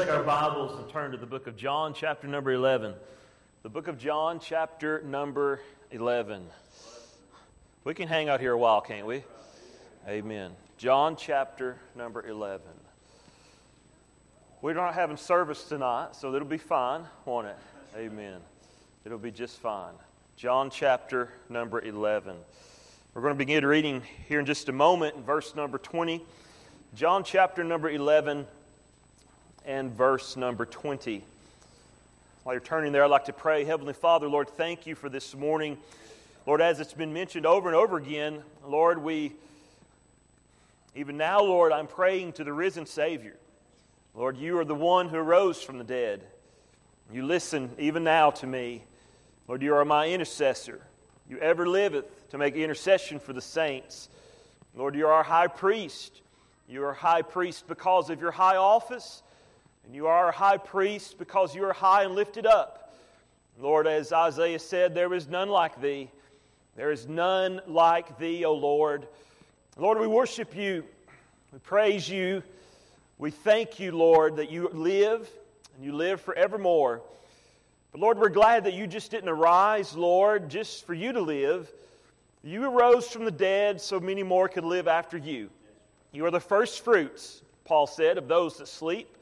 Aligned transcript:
take 0.00 0.08
our 0.08 0.22
Bibles 0.22 0.80
and 0.80 0.88
turn 0.88 1.10
to 1.10 1.18
the 1.18 1.26
book 1.26 1.46
of 1.46 1.58
John, 1.58 1.92
chapter 1.92 2.26
number 2.26 2.52
11. 2.52 2.94
The 3.62 3.68
book 3.68 3.86
of 3.86 3.98
John, 3.98 4.40
chapter 4.40 5.02
number 5.02 5.60
11. 5.90 6.42
We 7.84 7.92
can 7.92 8.08
hang 8.08 8.30
out 8.30 8.40
here 8.40 8.52
a 8.52 8.58
while, 8.58 8.80
can't 8.80 9.06
we? 9.06 9.24
Amen. 10.08 10.52
John, 10.78 11.16
chapter 11.16 11.76
number 11.94 12.26
11. 12.26 12.66
We're 14.62 14.72
not 14.72 14.94
having 14.94 15.18
service 15.18 15.64
tonight, 15.64 16.16
so 16.16 16.34
it'll 16.34 16.48
be 16.48 16.56
fine, 16.56 17.02
won't 17.26 17.48
it? 17.48 17.56
Amen. 17.94 18.40
It'll 19.04 19.18
be 19.18 19.30
just 19.30 19.58
fine. 19.58 19.92
John, 20.34 20.70
chapter 20.70 21.28
number 21.50 21.78
11. 21.78 22.36
We're 23.12 23.20
going 23.20 23.34
to 23.34 23.38
begin 23.38 23.66
reading 23.66 24.00
here 24.26 24.40
in 24.40 24.46
just 24.46 24.70
a 24.70 24.72
moment 24.72 25.16
in 25.16 25.24
verse 25.24 25.54
number 25.54 25.76
20. 25.76 26.24
John, 26.94 27.22
chapter 27.22 27.62
number 27.62 27.90
11 27.90 28.46
and 29.64 29.92
verse 29.92 30.36
number 30.36 30.64
20. 30.64 31.24
While 32.42 32.54
you're 32.54 32.60
turning 32.60 32.92
there, 32.92 33.04
I'd 33.04 33.10
like 33.10 33.26
to 33.26 33.32
pray. 33.32 33.64
Heavenly 33.64 33.92
Father, 33.92 34.28
Lord, 34.28 34.48
thank 34.48 34.86
you 34.86 34.94
for 34.94 35.08
this 35.08 35.34
morning. 35.34 35.76
Lord, 36.46 36.60
as 36.60 36.80
it's 36.80 36.94
been 36.94 37.12
mentioned 37.12 37.44
over 37.44 37.68
and 37.68 37.76
over 37.76 37.96
again, 37.96 38.42
Lord, 38.66 39.02
we, 39.02 39.32
even 40.94 41.16
now, 41.16 41.42
Lord, 41.42 41.72
I'm 41.72 41.86
praying 41.86 42.32
to 42.34 42.44
the 42.44 42.52
risen 42.52 42.86
Savior. 42.86 43.36
Lord, 44.14 44.38
you 44.38 44.58
are 44.58 44.64
the 44.64 44.74
one 44.74 45.08
who 45.08 45.18
rose 45.18 45.62
from 45.62 45.78
the 45.78 45.84
dead. 45.84 46.22
You 47.12 47.24
listen 47.24 47.70
even 47.78 48.04
now 48.04 48.30
to 48.30 48.46
me. 48.46 48.84
Lord, 49.46 49.62
you 49.62 49.74
are 49.74 49.84
my 49.84 50.08
intercessor. 50.08 50.80
You 51.28 51.38
ever 51.38 51.68
liveth 51.68 52.30
to 52.30 52.38
make 52.38 52.54
intercession 52.54 53.20
for 53.20 53.32
the 53.32 53.42
saints. 53.42 54.08
Lord, 54.74 54.94
you 54.94 55.06
are 55.06 55.12
our 55.12 55.22
high 55.22 55.48
priest. 55.48 56.22
You 56.68 56.84
are 56.84 56.92
high 56.94 57.22
priest 57.22 57.68
because 57.68 58.10
of 58.10 58.20
your 58.20 58.30
high 58.30 58.56
office 58.56 59.22
and 59.84 59.94
you 59.94 60.06
are 60.06 60.28
a 60.28 60.32
high 60.32 60.56
priest 60.56 61.18
because 61.18 61.54
you 61.54 61.64
are 61.64 61.72
high 61.72 62.04
and 62.04 62.14
lifted 62.14 62.46
up. 62.46 62.94
Lord, 63.58 63.86
as 63.86 64.12
Isaiah 64.12 64.58
said, 64.58 64.94
there 64.94 65.12
is 65.12 65.28
none 65.28 65.48
like 65.48 65.80
thee. 65.80 66.10
There 66.76 66.90
is 66.90 67.08
none 67.08 67.60
like 67.66 68.18
thee, 68.18 68.44
O 68.44 68.54
Lord. 68.54 69.06
Lord, 69.76 69.98
we 69.98 70.06
worship 70.06 70.56
you. 70.56 70.84
We 71.52 71.58
praise 71.58 72.08
you. 72.08 72.42
We 73.18 73.30
thank 73.30 73.78
you, 73.78 73.92
Lord, 73.92 74.36
that 74.36 74.50
you 74.50 74.70
live 74.72 75.28
and 75.76 75.84
you 75.84 75.92
live 75.92 76.20
forevermore. 76.20 77.02
But 77.92 78.00
Lord, 78.00 78.18
we're 78.18 78.28
glad 78.28 78.64
that 78.64 78.74
you 78.74 78.86
just 78.86 79.10
didn't 79.10 79.28
arise, 79.28 79.94
Lord, 79.94 80.48
just 80.48 80.86
for 80.86 80.94
you 80.94 81.12
to 81.12 81.20
live. 81.20 81.70
You 82.42 82.64
arose 82.64 83.08
from 83.08 83.24
the 83.24 83.30
dead 83.30 83.80
so 83.80 84.00
many 84.00 84.22
more 84.22 84.48
could 84.48 84.64
live 84.64 84.88
after 84.88 85.18
you. 85.18 85.50
You 86.12 86.24
are 86.24 86.30
the 86.30 86.40
first 86.40 86.82
fruits, 86.84 87.42
Paul 87.64 87.86
said, 87.86 88.16
of 88.16 88.28
those 88.28 88.56
that 88.58 88.68
sleep. 88.68 89.14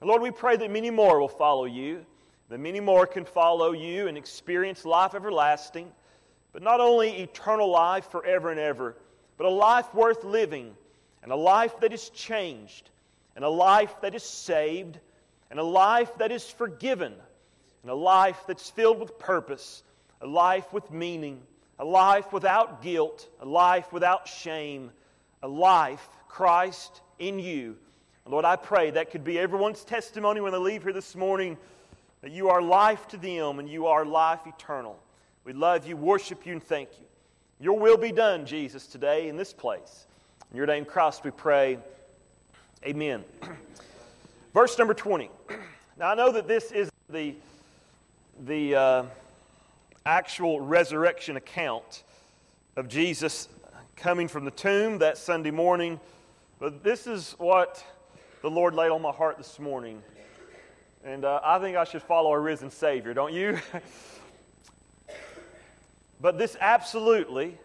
And 0.00 0.08
Lord, 0.08 0.22
we 0.22 0.30
pray 0.30 0.56
that 0.56 0.70
many 0.70 0.90
more 0.90 1.18
will 1.18 1.28
follow 1.28 1.64
you, 1.64 2.04
that 2.48 2.58
many 2.58 2.80
more 2.80 3.06
can 3.06 3.24
follow 3.24 3.72
you 3.72 4.06
and 4.06 4.16
experience 4.16 4.84
life 4.84 5.14
everlasting, 5.14 5.90
but 6.52 6.62
not 6.62 6.80
only 6.80 7.22
eternal 7.22 7.68
life 7.70 8.10
forever 8.10 8.50
and 8.50 8.60
ever, 8.60 8.96
but 9.36 9.46
a 9.46 9.50
life 9.50 9.92
worth 9.94 10.24
living, 10.24 10.74
and 11.22 11.32
a 11.32 11.36
life 11.36 11.80
that 11.80 11.92
is 11.92 12.10
changed, 12.10 12.90
and 13.34 13.44
a 13.44 13.48
life 13.48 13.94
that 14.00 14.14
is 14.14 14.22
saved, 14.22 14.98
and 15.50 15.58
a 15.58 15.64
life 15.64 16.16
that 16.18 16.32
is 16.32 16.48
forgiven, 16.48 17.12
and 17.82 17.90
a 17.90 17.94
life 17.94 18.44
that's 18.46 18.70
filled 18.70 19.00
with 19.00 19.18
purpose, 19.18 19.82
a 20.20 20.26
life 20.26 20.72
with 20.72 20.90
meaning, 20.90 21.40
a 21.78 21.84
life 21.84 22.32
without 22.32 22.82
guilt, 22.82 23.28
a 23.40 23.46
life 23.46 23.92
without 23.92 24.28
shame, 24.28 24.90
a 25.42 25.48
life, 25.48 26.08
Christ, 26.28 27.00
in 27.18 27.38
you 27.38 27.76
Lord, 28.28 28.44
I 28.44 28.56
pray 28.56 28.90
that 28.90 29.10
could 29.10 29.24
be 29.24 29.38
everyone's 29.38 29.84
testimony 29.84 30.42
when 30.42 30.52
they 30.52 30.58
leave 30.58 30.82
here 30.82 30.92
this 30.92 31.16
morning 31.16 31.56
that 32.20 32.30
you 32.30 32.50
are 32.50 32.60
life 32.60 33.08
to 33.08 33.16
them 33.16 33.58
and 33.58 33.66
you 33.66 33.86
are 33.86 34.04
life 34.04 34.40
eternal. 34.46 34.98
We 35.44 35.54
love 35.54 35.86
you, 35.86 35.96
worship 35.96 36.44
you, 36.44 36.52
and 36.52 36.62
thank 36.62 36.90
you. 37.00 37.06
Your 37.58 37.78
will 37.78 37.96
be 37.96 38.12
done, 38.12 38.44
Jesus, 38.44 38.86
today 38.86 39.28
in 39.28 39.38
this 39.38 39.54
place. 39.54 40.06
In 40.50 40.58
your 40.58 40.66
name, 40.66 40.84
Christ, 40.84 41.24
we 41.24 41.30
pray. 41.30 41.78
Amen. 42.84 43.24
Verse 44.52 44.76
number 44.78 44.94
20. 44.94 45.30
Now, 45.98 46.12
I 46.12 46.14
know 46.14 46.30
that 46.30 46.46
this 46.46 46.70
is 46.70 46.90
the, 47.08 47.34
the 48.44 48.76
uh, 48.76 49.04
actual 50.06 50.60
resurrection 50.60 51.36
account 51.36 52.04
of 52.76 52.88
Jesus 52.88 53.48
coming 53.96 54.28
from 54.28 54.44
the 54.44 54.52
tomb 54.52 54.98
that 54.98 55.16
Sunday 55.18 55.50
morning, 55.50 55.98
but 56.60 56.84
this 56.84 57.08
is 57.08 57.34
what 57.38 57.82
the 58.42 58.50
Lord 58.50 58.74
laid 58.74 58.90
on 58.90 59.02
my 59.02 59.10
heart 59.10 59.36
this 59.36 59.58
morning. 59.58 60.02
And 61.04 61.24
uh, 61.24 61.40
I 61.42 61.58
think 61.58 61.76
I 61.76 61.84
should 61.84 62.02
follow 62.02 62.32
a 62.32 62.38
risen 62.38 62.70
Savior, 62.70 63.14
don't 63.14 63.32
you? 63.32 63.58
but 66.20 66.38
this 66.38 66.56
absolutely 66.60 67.56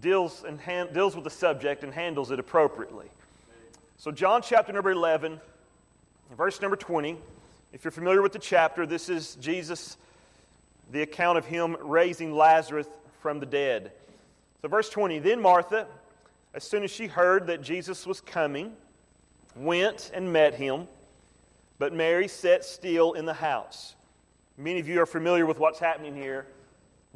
deals, 0.00 0.44
and 0.44 0.58
deals 0.92 1.14
with 1.14 1.24
the 1.24 1.30
subject 1.30 1.84
and 1.84 1.92
handles 1.92 2.30
it 2.30 2.38
appropriately. 2.38 3.06
So, 3.98 4.10
John 4.10 4.40
chapter 4.42 4.72
number 4.72 4.90
11, 4.90 5.40
verse 6.36 6.60
number 6.62 6.76
20. 6.76 7.18
If 7.72 7.84
you're 7.84 7.90
familiar 7.90 8.22
with 8.22 8.32
the 8.32 8.38
chapter, 8.38 8.86
this 8.86 9.08
is 9.08 9.34
Jesus, 9.36 9.98
the 10.90 11.02
account 11.02 11.36
of 11.36 11.44
him 11.44 11.76
raising 11.80 12.32
Lazarus 12.32 12.86
from 13.20 13.38
the 13.38 13.46
dead. 13.46 13.92
So, 14.62 14.68
verse 14.68 14.88
20 14.88 15.18
Then 15.18 15.42
Martha, 15.42 15.86
as 16.54 16.64
soon 16.64 16.84
as 16.84 16.90
she 16.90 17.06
heard 17.06 17.48
that 17.48 17.60
Jesus 17.60 18.06
was 18.06 18.22
coming, 18.22 18.72
went 19.56 20.10
and 20.14 20.32
met 20.32 20.54
him, 20.54 20.88
but 21.78 21.92
Mary 21.92 22.28
sat 22.28 22.64
still 22.64 23.14
in 23.14 23.24
the 23.24 23.34
house. 23.34 23.94
Many 24.56 24.80
of 24.80 24.88
you 24.88 25.00
are 25.00 25.06
familiar 25.06 25.46
with 25.46 25.58
what's 25.58 25.78
happening 25.78 26.14
here. 26.14 26.46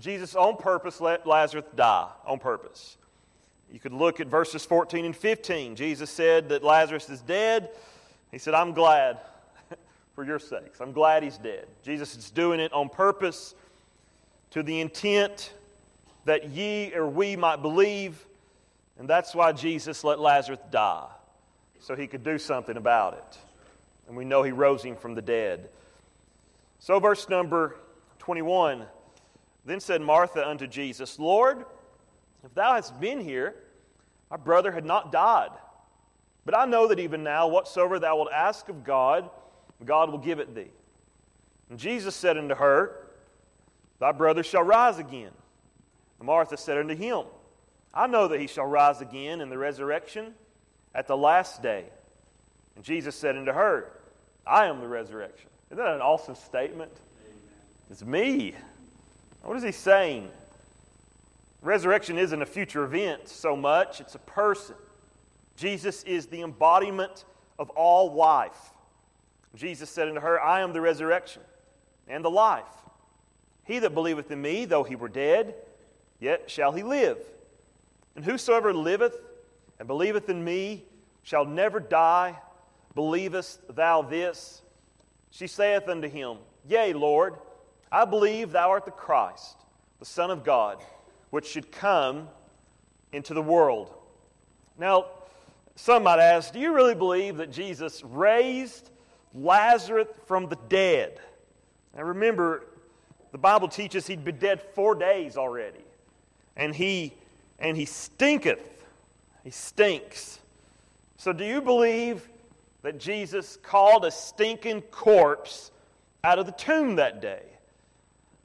Jesus, 0.00 0.34
on 0.34 0.56
purpose, 0.56 1.00
let 1.00 1.26
Lazarus 1.26 1.66
die, 1.76 2.08
on 2.26 2.38
purpose. 2.38 2.96
You 3.70 3.78
could 3.78 3.92
look 3.92 4.20
at 4.20 4.26
verses 4.26 4.64
14 4.64 5.04
and 5.04 5.16
15. 5.16 5.76
Jesus 5.76 6.10
said 6.10 6.48
that 6.48 6.62
Lazarus 6.62 7.08
is 7.10 7.20
dead. 7.20 7.70
He 8.30 8.38
said, 8.38 8.54
I'm 8.54 8.72
glad 8.72 9.18
for 10.14 10.24
your 10.24 10.38
sakes. 10.38 10.80
I'm 10.80 10.92
glad 10.92 11.22
he's 11.22 11.38
dead. 11.38 11.66
Jesus 11.82 12.16
is 12.16 12.30
doing 12.30 12.60
it 12.60 12.72
on 12.72 12.88
purpose 12.88 13.54
to 14.50 14.62
the 14.62 14.80
intent 14.80 15.52
that 16.24 16.48
ye 16.48 16.92
or 16.94 17.06
we 17.06 17.36
might 17.36 17.60
believe, 17.62 18.24
and 18.98 19.08
that's 19.08 19.34
why 19.34 19.52
Jesus 19.52 20.04
let 20.04 20.18
Lazarus 20.18 20.60
die 20.70 21.06
so 21.84 21.94
he 21.94 22.06
could 22.06 22.24
do 22.24 22.38
something 22.38 22.78
about 22.78 23.12
it. 23.12 23.38
And 24.08 24.16
we 24.16 24.24
know 24.24 24.42
he 24.42 24.52
rose 24.52 24.82
him 24.82 24.96
from 24.96 25.14
the 25.14 25.20
dead. 25.20 25.68
So, 26.78 26.98
verse 26.98 27.28
number 27.28 27.76
21 28.20 28.86
Then 29.66 29.80
said 29.80 30.00
Martha 30.00 30.48
unto 30.48 30.66
Jesus, 30.66 31.18
Lord, 31.18 31.66
if 32.42 32.54
thou 32.54 32.72
hadst 32.72 32.98
been 32.98 33.20
here, 33.20 33.54
our 34.30 34.38
brother 34.38 34.72
had 34.72 34.86
not 34.86 35.12
died. 35.12 35.50
But 36.46 36.56
I 36.56 36.64
know 36.64 36.88
that 36.88 36.98
even 37.00 37.22
now, 37.22 37.48
whatsoever 37.48 37.98
thou 37.98 38.16
wilt 38.16 38.32
ask 38.32 38.70
of 38.70 38.82
God, 38.82 39.28
God 39.84 40.10
will 40.10 40.18
give 40.18 40.38
it 40.38 40.54
thee. 40.54 40.70
And 41.68 41.78
Jesus 41.78 42.14
said 42.14 42.38
unto 42.38 42.54
her, 42.54 43.08
Thy 43.98 44.12
brother 44.12 44.42
shall 44.42 44.62
rise 44.62 44.98
again. 44.98 45.32
And 46.18 46.26
Martha 46.26 46.56
said 46.56 46.78
unto 46.78 46.94
him, 46.94 47.24
I 47.92 48.06
know 48.06 48.26
that 48.28 48.40
he 48.40 48.46
shall 48.46 48.66
rise 48.66 49.02
again 49.02 49.42
in 49.42 49.50
the 49.50 49.58
resurrection 49.58 50.34
at 50.94 51.06
the 51.06 51.16
last 51.16 51.62
day. 51.62 51.84
And 52.76 52.84
Jesus 52.84 53.14
said 53.16 53.36
unto 53.36 53.52
her, 53.52 53.90
I 54.46 54.66
am 54.66 54.80
the 54.80 54.88
resurrection. 54.88 55.48
Isn't 55.70 55.82
that 55.82 55.94
an 55.94 56.00
awesome 56.00 56.34
statement? 56.34 56.92
It's 57.90 58.04
me. 58.04 58.54
What 59.42 59.56
is 59.56 59.62
he 59.62 59.72
saying? 59.72 60.30
Resurrection 61.62 62.18
isn't 62.18 62.42
a 62.42 62.46
future 62.46 62.84
event 62.84 63.28
so 63.28 63.56
much, 63.56 64.00
it's 64.00 64.14
a 64.14 64.20
person. 64.20 64.74
Jesus 65.56 66.02
is 66.04 66.26
the 66.26 66.42
embodiment 66.42 67.24
of 67.58 67.70
all 67.70 68.12
life. 68.12 68.72
Jesus 69.54 69.88
said 69.88 70.08
unto 70.08 70.20
her, 70.20 70.40
I 70.40 70.60
am 70.60 70.72
the 70.72 70.80
resurrection 70.80 71.42
and 72.08 72.24
the 72.24 72.30
life. 72.30 72.64
He 73.64 73.78
that 73.78 73.94
believeth 73.94 74.30
in 74.30 74.42
me, 74.42 74.64
though 74.64 74.82
he 74.82 74.96
were 74.96 75.08
dead, 75.08 75.54
yet 76.20 76.50
shall 76.50 76.72
he 76.72 76.82
live. 76.82 77.18
And 78.16 78.24
whosoever 78.24 78.74
liveth 78.74 79.16
and 79.84 79.88
believeth 79.88 80.30
in 80.30 80.42
me 80.42 80.82
shall 81.24 81.44
never 81.44 81.78
die. 81.78 82.38
Believest 82.94 83.60
thou 83.76 84.00
this? 84.00 84.62
She 85.30 85.46
saith 85.46 85.90
unto 85.90 86.08
him, 86.08 86.38
Yea, 86.66 86.94
Lord, 86.94 87.34
I 87.92 88.06
believe 88.06 88.50
thou 88.50 88.70
art 88.70 88.86
the 88.86 88.90
Christ, 88.90 89.58
the 89.98 90.06
Son 90.06 90.30
of 90.30 90.42
God, 90.42 90.82
which 91.28 91.44
should 91.44 91.70
come 91.70 92.28
into 93.12 93.34
the 93.34 93.42
world. 93.42 93.92
Now, 94.78 95.04
some 95.76 96.04
might 96.04 96.18
ask, 96.18 96.54
do 96.54 96.60
you 96.60 96.72
really 96.72 96.94
believe 96.94 97.36
that 97.36 97.52
Jesus 97.52 98.02
raised 98.04 98.88
Lazarus 99.34 100.08
from 100.24 100.48
the 100.48 100.56
dead? 100.70 101.20
Now 101.94 102.04
remember, 102.04 102.64
the 103.32 103.38
Bible 103.38 103.68
teaches 103.68 104.06
he'd 104.06 104.24
been 104.24 104.38
dead 104.38 104.62
four 104.62 104.94
days 104.94 105.36
already. 105.36 105.84
And 106.56 106.74
he 106.74 107.12
and 107.58 107.76
he 107.76 107.84
stinketh. 107.84 108.70
He 109.44 109.50
stinks. 109.50 110.40
So, 111.18 111.32
do 111.32 111.44
you 111.44 111.60
believe 111.60 112.28
that 112.82 112.98
Jesus 112.98 113.58
called 113.62 114.04
a 114.04 114.10
stinking 114.10 114.82
corpse 114.82 115.70
out 116.24 116.38
of 116.38 116.46
the 116.46 116.52
tomb 116.52 116.96
that 116.96 117.20
day? 117.20 117.42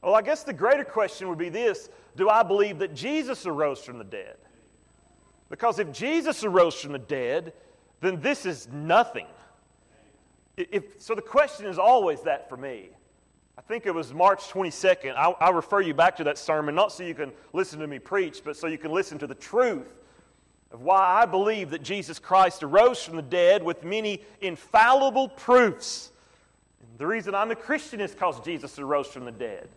Well, 0.04 0.14
I 0.14 0.22
guess 0.22 0.44
the 0.44 0.54
greater 0.54 0.84
question 0.84 1.30
would 1.30 1.38
be 1.38 1.50
this 1.50 1.90
Do 2.16 2.30
I 2.30 2.44
believe 2.44 2.80
that 2.80 2.94
Jesus 2.94 3.46
arose 3.46 3.82
from 3.82 3.98
the 3.98 4.04
dead? 4.04 4.36
Because 5.50 5.80
if 5.80 5.92
Jesus 5.92 6.44
arose 6.44 6.80
from 6.80 6.92
the 6.92 7.00
dead, 7.00 7.54
then 8.02 8.22
this 8.22 8.46
is 8.46 8.68
nothing. 8.72 9.26
If, 10.58 11.02
so 11.02 11.16
the 11.16 11.22
question 11.22 11.66
is 11.66 11.80
always 11.80 12.22
that 12.22 12.50
for 12.50 12.58
me. 12.58 12.90
I 13.58 13.62
think 13.62 13.86
it 13.86 13.94
was 13.94 14.14
March 14.14 14.42
22nd. 14.50 15.16
I, 15.16 15.32
I 15.32 15.50
refer 15.50 15.82
you 15.82 15.94
back 15.94 16.18
to 16.18 16.24
that 16.26 16.38
sermon, 16.38 16.76
not 16.76 16.92
so 16.92 17.04
you 17.04 17.16
can 17.16 17.32
listen 17.52 17.80
to 17.80 17.88
me 17.88 18.00
preach, 18.00 18.42
but 18.44 18.56
so 18.56 18.68
you 18.68 18.78
can 18.78 18.92
listen 18.92 19.18
to 19.20 19.28
the 19.28 19.36
truth 19.36 19.99
of 20.72 20.82
why 20.82 21.22
I 21.22 21.26
believe 21.26 21.72
that 21.72 21.84
Jesus 21.84 22.20
Christ 22.20 22.64
arose 22.64 23.04
from 23.04 23.16
the 23.16 23.22
dead 23.22 23.64
with 23.64 23.84
many 23.84 24.22
infallible 24.42 25.30
proofs. 25.30 26.12
The 26.98 27.08
reason 27.08 27.34
I'm 27.34 27.52
a 27.52 27.56
Christian 27.56 28.02
is 28.02 28.12
because 28.12 28.40
Jesus 28.42 28.78
arose 28.78 29.08
from 29.08 29.26
the 29.26 29.32
dead. 29.32 29.68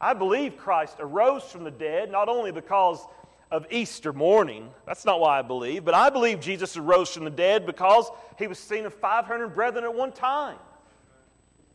I 0.00 0.12
believe 0.12 0.56
Christ 0.56 0.96
arose 0.98 1.44
from 1.44 1.64
the 1.64 1.70
dead 1.70 2.10
not 2.10 2.28
only 2.28 2.50
because 2.50 3.04
of 3.50 3.66
Easter 3.70 4.12
morning, 4.12 4.70
that's 4.86 5.04
not 5.04 5.20
why 5.20 5.38
I 5.38 5.42
believe, 5.42 5.84
but 5.84 5.94
I 5.94 6.10
believe 6.10 6.40
Jesus 6.40 6.76
arose 6.76 7.10
from 7.10 7.24
the 7.24 7.30
dead 7.30 7.66
because 7.66 8.10
he 8.38 8.46
was 8.46 8.58
seen 8.58 8.86
of 8.86 8.94
500 8.94 9.48
brethren 9.54 9.84
at 9.84 9.94
one 9.94 10.10
time. 10.10 10.58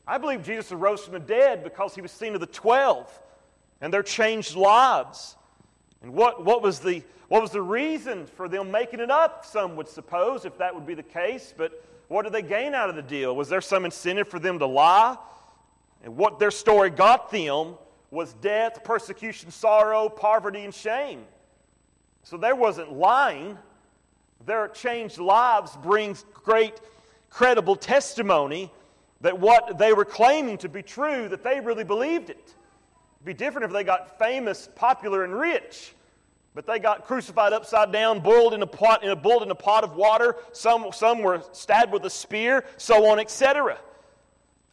I 0.06 0.18
believe 0.18 0.44
Jesus 0.44 0.72
arose 0.72 1.04
from 1.04 1.14
the 1.14 1.20
dead 1.20 1.64
because 1.64 1.96
he 1.96 2.02
was 2.02 2.12
seen 2.12 2.34
of 2.34 2.42
the 2.42 2.48
12 2.48 3.22
and 3.80 3.94
their 3.94 4.04
changed 4.04 4.56
lives. 4.56 5.38
And 6.02 6.14
what, 6.14 6.46
what, 6.46 6.62
was 6.62 6.80
the, 6.80 7.04
what 7.28 7.42
was 7.42 7.52
the 7.52 7.62
reason 7.62 8.26
for 8.26 8.48
them 8.48 8.72
making 8.72 9.00
it 9.00 9.12
up, 9.12 9.46
some 9.46 9.76
would 9.76 9.88
suppose, 9.88 10.46
if 10.46 10.58
that 10.58 10.74
would 10.74 10.86
be 10.86 10.94
the 10.94 11.04
case? 11.04 11.54
But 11.56 11.84
what 12.08 12.24
did 12.24 12.34
they 12.34 12.42
gain 12.42 12.74
out 12.74 12.90
of 12.90 12.96
the 12.96 13.02
deal? 13.02 13.36
Was 13.36 13.50
there 13.50 13.62
some 13.62 13.86
incentive 13.86 14.28
for 14.28 14.40
them 14.40 14.60
to 14.60 14.66
lie? 14.66 15.18
And 16.04 16.16
what 16.16 16.40
their 16.40 16.52
story 16.52 16.90
got 16.90 17.32
them 17.32 17.76
was 18.12 18.34
death, 18.34 18.84
persecution, 18.84 19.52
sorrow, 19.52 20.10
poverty, 20.10 20.64
and 20.64 20.74
shame. 20.74 21.26
So 22.24 22.38
there 22.38 22.56
wasn't 22.56 22.94
lying. 22.94 23.58
Their 24.46 24.70
changed 24.70 25.20
lives 25.20 25.76
brings 25.78 26.26
great 26.34 26.80
credible 27.30 27.76
testimony 27.76 28.72
that 29.22 29.38
what 29.38 29.78
they 29.78 29.94
were 29.94 30.06
claiming 30.06 30.58
to 30.60 30.70
be 30.70 30.82
true, 30.82 31.28
that 31.28 31.44
they 31.44 31.60
really 31.60 31.84
believed 31.84 32.30
it. 32.30 32.56
It'd 33.20 33.26
be 33.26 33.34
different 33.34 33.66
if 33.66 33.72
they 33.72 33.84
got 33.84 34.18
famous, 34.18 34.70
popular, 34.76 35.24
and 35.26 35.38
rich. 35.38 35.94
But 36.56 36.66
they 36.66 36.80
got 36.80 37.06
crucified 37.06 37.54
upside 37.54 37.92
down, 37.92 38.22
boiled 38.22 38.54
in 38.54 38.62
a 38.62 38.68
pot, 38.68 39.04
in 39.04 39.10
a 39.10 39.16
boiled 39.16 39.44
in 39.44 39.52
a 39.52 39.56
pot 39.56 39.84
of 39.84 39.96
water. 39.96 40.38
Some, 40.54 40.88
some 40.94 41.22
were 41.22 41.44
stabbed 41.52 41.92
with 41.92 42.06
a 42.06 42.10
spear, 42.10 42.66
so 42.78 43.06
on, 43.08 43.20
etc. 43.20 43.78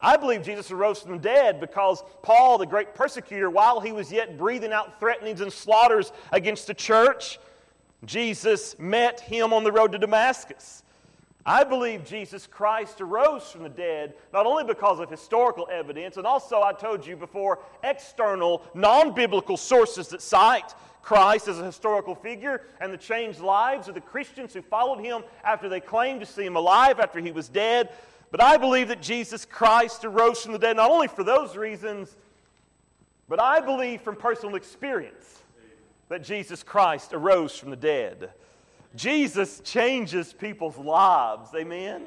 I 0.00 0.16
believe 0.16 0.42
Jesus 0.42 0.70
arose 0.70 1.00
from 1.00 1.12
the 1.12 1.18
dead 1.18 1.60
because 1.60 2.02
Paul, 2.22 2.58
the 2.58 2.66
great 2.66 2.94
persecutor, 2.94 3.50
while 3.50 3.80
he 3.80 3.92
was 3.92 4.12
yet 4.12 4.38
breathing 4.38 4.72
out 4.72 5.00
threatenings 5.00 5.40
and 5.40 5.52
slaughters 5.52 6.12
against 6.32 6.66
the 6.66 6.74
church, 6.74 7.40
Jesus 8.04 8.78
met 8.78 9.20
him 9.20 9.52
on 9.52 9.64
the 9.64 9.72
road 9.72 9.92
to 9.92 9.98
Damascus. 9.98 10.84
I 11.48 11.62
believe 11.62 12.04
Jesus 12.04 12.44
Christ 12.44 13.00
arose 13.00 13.52
from 13.52 13.62
the 13.62 13.68
dead 13.68 14.14
not 14.32 14.46
only 14.46 14.64
because 14.64 14.98
of 14.98 15.08
historical 15.08 15.68
evidence, 15.70 16.16
and 16.16 16.26
also, 16.26 16.60
I 16.60 16.72
told 16.72 17.06
you 17.06 17.16
before, 17.16 17.60
external, 17.84 18.64
non 18.74 19.14
biblical 19.14 19.56
sources 19.56 20.08
that 20.08 20.20
cite 20.20 20.74
Christ 21.02 21.46
as 21.46 21.60
a 21.60 21.64
historical 21.64 22.16
figure 22.16 22.62
and 22.80 22.92
the 22.92 22.98
changed 22.98 23.38
lives 23.38 23.86
of 23.86 23.94
the 23.94 24.00
Christians 24.00 24.52
who 24.52 24.60
followed 24.60 24.98
him 24.98 25.22
after 25.44 25.68
they 25.68 25.78
claimed 25.78 26.18
to 26.18 26.26
see 26.26 26.44
him 26.44 26.56
alive 26.56 26.98
after 26.98 27.20
he 27.20 27.30
was 27.30 27.48
dead. 27.48 27.90
But 28.32 28.42
I 28.42 28.56
believe 28.56 28.88
that 28.88 29.00
Jesus 29.00 29.44
Christ 29.44 30.04
arose 30.04 30.42
from 30.42 30.52
the 30.52 30.58
dead 30.58 30.74
not 30.74 30.90
only 30.90 31.06
for 31.06 31.22
those 31.22 31.56
reasons, 31.56 32.16
but 33.28 33.40
I 33.40 33.60
believe 33.60 34.00
from 34.00 34.16
personal 34.16 34.56
experience 34.56 35.42
that 36.08 36.24
Jesus 36.24 36.64
Christ 36.64 37.12
arose 37.12 37.56
from 37.56 37.70
the 37.70 37.76
dead. 37.76 38.30
Jesus 38.96 39.60
changes 39.60 40.32
people's 40.32 40.76
lives. 40.76 41.50
Amen? 41.54 42.06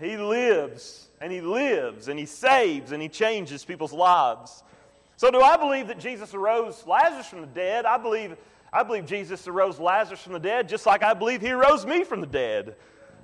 He 0.00 0.16
lives 0.16 1.08
and 1.20 1.32
he 1.32 1.40
lives 1.40 2.08
and 2.08 2.18
he 2.18 2.26
saves 2.26 2.92
and 2.92 3.02
he 3.02 3.08
changes 3.08 3.64
people's 3.64 3.92
lives. 3.92 4.62
So, 5.16 5.30
do 5.30 5.40
I 5.40 5.56
believe 5.56 5.88
that 5.88 5.98
Jesus 5.98 6.34
arose 6.34 6.84
Lazarus 6.86 7.26
from 7.26 7.42
the 7.42 7.46
dead? 7.46 7.84
I 7.84 7.98
believe, 7.98 8.36
I 8.72 8.82
believe 8.82 9.06
Jesus 9.06 9.46
arose 9.46 9.78
Lazarus 9.78 10.20
from 10.20 10.32
the 10.32 10.40
dead 10.40 10.68
just 10.68 10.86
like 10.86 11.02
I 11.02 11.14
believe 11.14 11.40
he 11.40 11.52
arose 11.52 11.86
me 11.86 12.04
from 12.04 12.20
the 12.20 12.26
dead. 12.26 12.76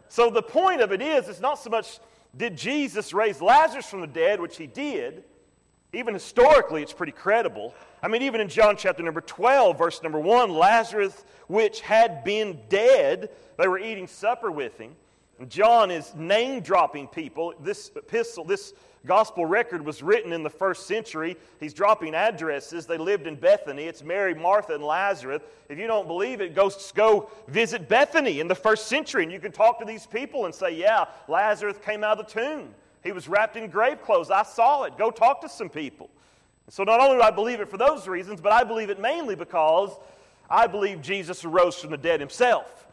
So, 0.09 0.31
the 0.31 0.43
point 0.43 0.81
of 0.81 0.93
it 0.93 1.03
is, 1.03 1.29
it's 1.29 1.41
not 1.41 1.59
so 1.59 1.71
much 1.71 1.99
did 2.37 2.57
Jesus 2.57 3.13
raise 3.13 3.43
Lazarus 3.43 3.87
from 3.87 4.01
the 4.01 4.07
dead, 4.07 4.41
which 4.41 4.57
he 4.57 4.67
did. 4.67 5.25
Even 5.93 6.15
historically, 6.15 6.83
it's 6.83 6.93
pretty 6.93 7.13
credible. 7.13 7.75
I 8.03 8.09
mean, 8.09 8.23
even 8.23 8.41
in 8.41 8.49
John 8.49 8.77
chapter 8.77 9.03
number 9.03 9.21
12, 9.21 9.77
verse 9.77 10.03
number 10.03 10.21
1, 10.21 10.51
Lazarus, 10.51 11.25
which 11.49 11.81
had 11.81 12.23
been 12.23 12.61
dead, 12.69 13.31
they 13.59 13.67
were 13.67 13.79
eating 13.79 14.07
supper 14.07 14.53
with 14.53 14.79
him. 14.79 14.95
And 15.41 15.51
John 15.51 15.91
is 15.91 16.15
name 16.15 16.61
dropping 16.61 17.09
people. 17.09 17.55
This 17.61 17.91
epistle, 17.97 18.45
this 18.45 18.73
gospel 19.07 19.47
record 19.47 19.85
was 19.85 20.03
written 20.03 20.33
in 20.33 20.43
the 20.43 20.51
first 20.51 20.87
century. 20.87 21.37
He's 21.59 21.75
dropping 21.75 22.15
addresses. 22.15 22.87
They 22.87 22.99
lived 22.99 23.27
in 23.27 23.35
Bethany. 23.35 23.85
It's 23.85 24.05
Mary, 24.05 24.35
Martha, 24.35 24.75
and 24.75 24.85
Lazarus. 24.85 25.43
If 25.69 25.79
you 25.79 25.87
don't 25.87 26.07
believe 26.07 26.41
it, 26.41 26.55
go, 26.55 26.71
go 26.95 27.31
visit 27.49 27.89
Bethany 27.89 28.41
in 28.41 28.49
the 28.49 28.55
first 28.55 28.87
century, 28.87 29.23
and 29.25 29.33
you 29.33 29.41
can 29.41 29.51
talk 29.51 29.79
to 29.81 29.85
these 29.85 30.07
people 30.07 30.45
and 30.45 30.55
say, 30.55 30.77
Yeah, 30.77 31.07
Lazarus 31.27 31.79
came 31.85 32.05
out 32.05 32.21
of 32.21 32.27
the 32.27 32.41
tomb. 32.41 32.75
He 33.03 33.13
was 33.13 33.29
wrapped 33.29 33.57
in 33.57 33.69
grave 33.71 34.03
clothes. 34.03 34.31
I 34.31 34.43
saw 34.43 34.85
it. 34.85 34.99
Go 34.99 35.11
talk 35.11 35.41
to 35.43 35.49
some 35.49 35.69
people. 35.69 36.11
So 36.69 36.85
not 36.85 37.01
only 37.01 37.17
do 37.17 37.23
I 37.23 37.31
believe 37.31 37.61
it 37.61 37.69
for 37.69 37.79
those 37.79 38.07
reasons, 38.07 38.41
but 38.41 38.53
I 38.53 38.63
believe 38.63 38.91
it 38.91 39.01
mainly 39.01 39.35
because 39.35 39.91
I 40.49 40.67
believe 40.67 41.03
Jesus 41.03 41.45
arose 41.45 41.77
from 41.77 41.91
the 41.91 41.97
dead 41.97 42.21
himself. 42.21 42.87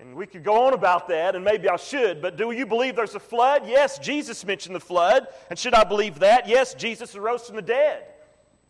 And 0.00 0.14
we 0.14 0.26
could 0.26 0.44
go 0.44 0.66
on 0.66 0.72
about 0.72 1.08
that, 1.08 1.34
and 1.36 1.44
maybe 1.44 1.68
I 1.68 1.76
should, 1.76 2.22
but 2.22 2.38
do 2.38 2.52
you 2.52 2.64
believe 2.64 2.96
there's 2.96 3.14
a 3.14 3.20
flood? 3.20 3.66
Yes, 3.66 3.98
Jesus 3.98 4.46
mentioned 4.46 4.74
the 4.74 4.80
flood. 4.80 5.26
And 5.50 5.58
should 5.58 5.74
I 5.74 5.84
believe 5.84 6.20
that? 6.20 6.48
Yes, 6.48 6.72
Jesus 6.72 7.14
arose 7.14 7.46
from 7.46 7.56
the 7.56 7.62
dead. 7.62 8.04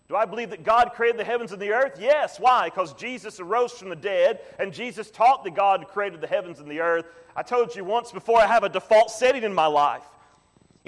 Do 0.09 0.17
I 0.17 0.25
believe 0.25 0.51
that 0.51 0.65
God 0.65 0.91
created 0.93 1.21
the 1.21 1.25
heavens 1.25 1.53
and 1.53 1.63
the 1.63 1.71
earth? 1.71 1.99
Yes. 2.01 2.41
Why? 2.41 2.65
Because 2.65 2.95
Jesus 2.95 3.39
arose 3.39 3.71
from 3.71 3.91
the 3.91 3.97
dead, 3.97 4.41
and 4.59 4.73
Jesus 4.73 5.09
taught 5.09 5.45
that 5.45 5.55
God 5.55 5.87
created 5.87 6.21
the 6.21 6.27
heavens 6.27 6.59
and 6.59 6.69
the 6.69 6.81
earth. 6.81 7.07
I 7.37 7.45
told 7.45 7.77
you 7.77 7.85
once 7.85 8.11
before, 8.11 8.41
I 8.41 8.49
have 8.49 8.65
a 8.65 8.69
default 8.69 9.13
setting 9.13 9.45
in 9.45 9.55
my 9.55 9.67
life. 9.67 10.03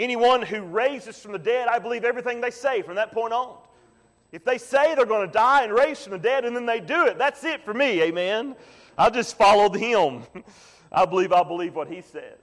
Anyone 0.03 0.43
who 0.43 0.63
raises 0.63 1.21
from 1.21 1.31
the 1.31 1.39
dead, 1.39 1.69
I 1.69 1.79
believe 1.79 2.05
everything 2.05 2.41
they 2.41 2.51
say 2.51 2.83
from 2.83 2.97
that 2.97 3.13
point 3.13 3.33
on. 3.33 3.57
If 4.33 4.45
they 4.45 4.59
say 4.59 4.97
they're 4.97 5.07
going 5.07 5.29
to 5.29 5.33
die 5.33 5.63
and 5.63 5.73
raise 5.73 6.03
from 6.03 6.11
the 6.11 6.19
dead 6.19 6.45
and 6.45 6.57
then 6.57 6.67
they 6.67 6.81
do 6.81 7.07
it, 7.07 7.19
that's 7.19 7.45
it 7.45 7.65
for 7.65 7.73
me, 7.73 8.03
amen. 8.03 8.57
I 8.99 9.11
just 9.11 9.39
followed 9.39 9.77
him. 9.77 10.25
I 10.93 11.05
believe 11.05 11.33
I 11.33 11.45
believe 11.45 11.77
what 11.77 11.87
he 11.87 12.01
says. 12.01 12.37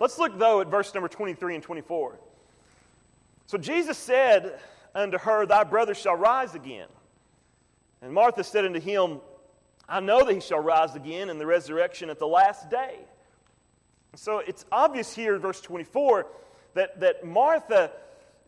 Let's 0.00 0.18
look, 0.18 0.36
though, 0.40 0.60
at 0.60 0.66
verse 0.66 0.92
number 0.92 1.06
23 1.06 1.54
and 1.54 1.62
24. 1.62 2.18
So 3.46 3.56
Jesus 3.56 3.96
said 3.96 4.58
unto 4.92 5.18
her, 5.18 5.46
Thy 5.46 5.62
brother 5.62 5.94
shall 5.94 6.16
rise 6.16 6.56
again. 6.56 6.88
And 8.02 8.12
Martha 8.12 8.42
said 8.42 8.64
unto 8.64 8.80
him, 8.80 9.20
I 9.88 10.00
know 10.00 10.24
that 10.24 10.34
he 10.34 10.40
shall 10.40 10.58
rise 10.58 10.96
again 10.96 11.30
in 11.30 11.38
the 11.38 11.46
resurrection 11.46 12.10
at 12.10 12.18
the 12.18 12.26
last 12.26 12.70
day. 12.70 12.96
So 14.14 14.38
it's 14.38 14.64
obvious 14.72 15.14
here 15.14 15.36
in 15.36 15.40
verse 15.40 15.60
24 15.60 16.26
that, 16.74 17.00
that 17.00 17.24
Martha, 17.24 17.92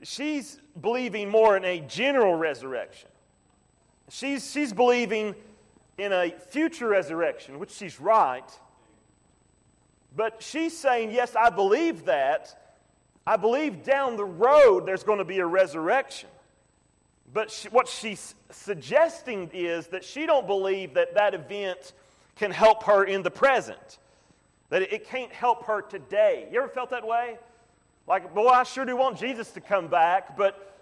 she's 0.02 0.60
believing 0.80 1.28
more 1.28 1.56
in 1.56 1.64
a 1.64 1.80
general 1.80 2.34
resurrection. 2.34 3.08
She's, 4.08 4.50
she's 4.50 4.72
believing 4.72 5.34
in 5.98 6.12
a 6.12 6.30
future 6.30 6.88
resurrection, 6.88 7.58
which 7.58 7.70
she's 7.70 8.00
right. 8.00 8.50
But 10.14 10.42
she's 10.42 10.76
saying, 10.76 11.12
Yes, 11.12 11.34
I 11.36 11.50
believe 11.50 12.06
that. 12.06 12.58
I 13.26 13.36
believe 13.36 13.84
down 13.84 14.16
the 14.16 14.24
road 14.24 14.84
there's 14.84 15.04
going 15.04 15.18
to 15.18 15.24
be 15.24 15.38
a 15.38 15.46
resurrection. 15.46 16.28
But 17.32 17.50
she, 17.50 17.68
what 17.68 17.88
she's 17.88 18.34
suggesting 18.50 19.50
is 19.54 19.86
that 19.88 20.04
she 20.04 20.26
don't 20.26 20.46
believe 20.46 20.94
that 20.94 21.14
that 21.14 21.34
event 21.34 21.92
can 22.36 22.50
help 22.50 22.82
her 22.84 23.04
in 23.04 23.22
the 23.22 23.30
present. 23.30 23.98
That 24.72 24.90
it 24.90 25.06
can't 25.06 25.30
help 25.30 25.66
her 25.66 25.82
today. 25.82 26.48
You 26.50 26.58
ever 26.62 26.68
felt 26.68 26.88
that 26.90 27.06
way? 27.06 27.36
Like, 28.06 28.34
boy, 28.34 28.48
I 28.48 28.62
sure 28.62 28.86
do 28.86 28.96
want 28.96 29.18
Jesus 29.18 29.50
to 29.50 29.60
come 29.60 29.86
back, 29.86 30.34
but, 30.34 30.78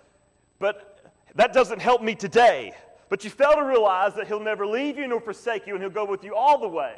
but 0.61 1.13
that 1.35 1.53
doesn't 1.53 1.81
help 1.81 2.01
me 2.01 2.15
today. 2.15 2.73
But 3.09 3.25
you 3.25 3.31
fail 3.31 3.57
to 3.57 3.65
realize 3.65 4.15
that 4.15 4.29
He'll 4.29 4.39
never 4.39 4.65
leave 4.65 4.97
you 4.97 5.09
nor 5.09 5.21
forsake 5.21 5.67
you, 5.67 5.75
and 5.75 5.83
He'll 5.83 5.91
go 5.91 6.05
with 6.05 6.23
you 6.23 6.37
all 6.37 6.61
the 6.61 6.69
way. 6.69 6.95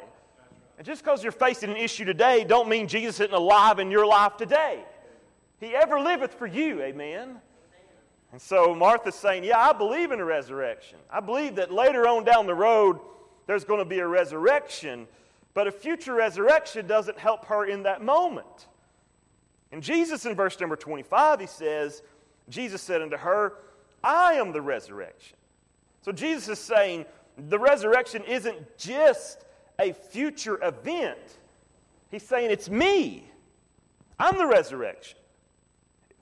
And 0.77 0.85
just 0.85 1.03
because 1.03 1.23
you're 1.23 1.31
facing 1.31 1.71
an 1.71 1.77
issue 1.77 2.05
today, 2.05 2.43
don't 2.43 2.69
mean 2.69 2.87
Jesus 2.87 3.19
isn't 3.21 3.33
alive 3.33 3.79
in 3.79 3.89
your 3.89 4.05
life 4.05 4.37
today. 4.37 4.85
He 5.59 5.75
ever 5.75 5.99
liveth 5.99 6.35
for 6.35 6.45
you, 6.45 6.79
amen. 6.83 7.37
And 8.31 8.39
so 8.39 8.75
Martha's 8.75 9.15
saying, 9.15 9.45
Yeah, 9.45 9.57
I 9.57 9.73
believe 9.73 10.11
in 10.11 10.19
a 10.19 10.25
resurrection. 10.25 10.99
I 11.09 11.21
believe 11.21 11.55
that 11.55 11.73
later 11.73 12.07
on 12.07 12.23
down 12.23 12.45
the 12.45 12.53
road, 12.53 12.99
there's 13.47 13.63
going 13.63 13.79
to 13.79 13.85
be 13.85 13.97
a 13.97 14.07
resurrection. 14.07 15.07
But 15.53 15.67
a 15.67 15.71
future 15.71 16.13
resurrection 16.13 16.87
doesn't 16.87 17.17
help 17.17 17.45
her 17.45 17.65
in 17.65 17.83
that 17.83 18.03
moment. 18.03 18.67
And 19.71 19.81
Jesus, 19.81 20.25
in 20.25 20.35
verse 20.35 20.59
number 20.59 20.75
25, 20.75 21.39
he 21.39 21.47
says, 21.47 22.01
Jesus 22.49 22.81
said 22.81 23.01
unto 23.01 23.17
her, 23.17 23.53
I 24.03 24.33
am 24.33 24.51
the 24.51 24.61
resurrection. 24.61 25.37
So 26.01 26.11
Jesus 26.11 26.47
is 26.49 26.59
saying 26.59 27.05
the 27.49 27.57
resurrection 27.57 28.23
isn't 28.23 28.77
just 28.77 29.45
a 29.79 29.93
future 29.93 30.59
event, 30.63 31.37
he's 32.11 32.23
saying 32.23 32.51
it's 32.51 32.69
me. 32.69 33.29
I'm 34.19 34.37
the 34.37 34.45
resurrection. 34.45 35.17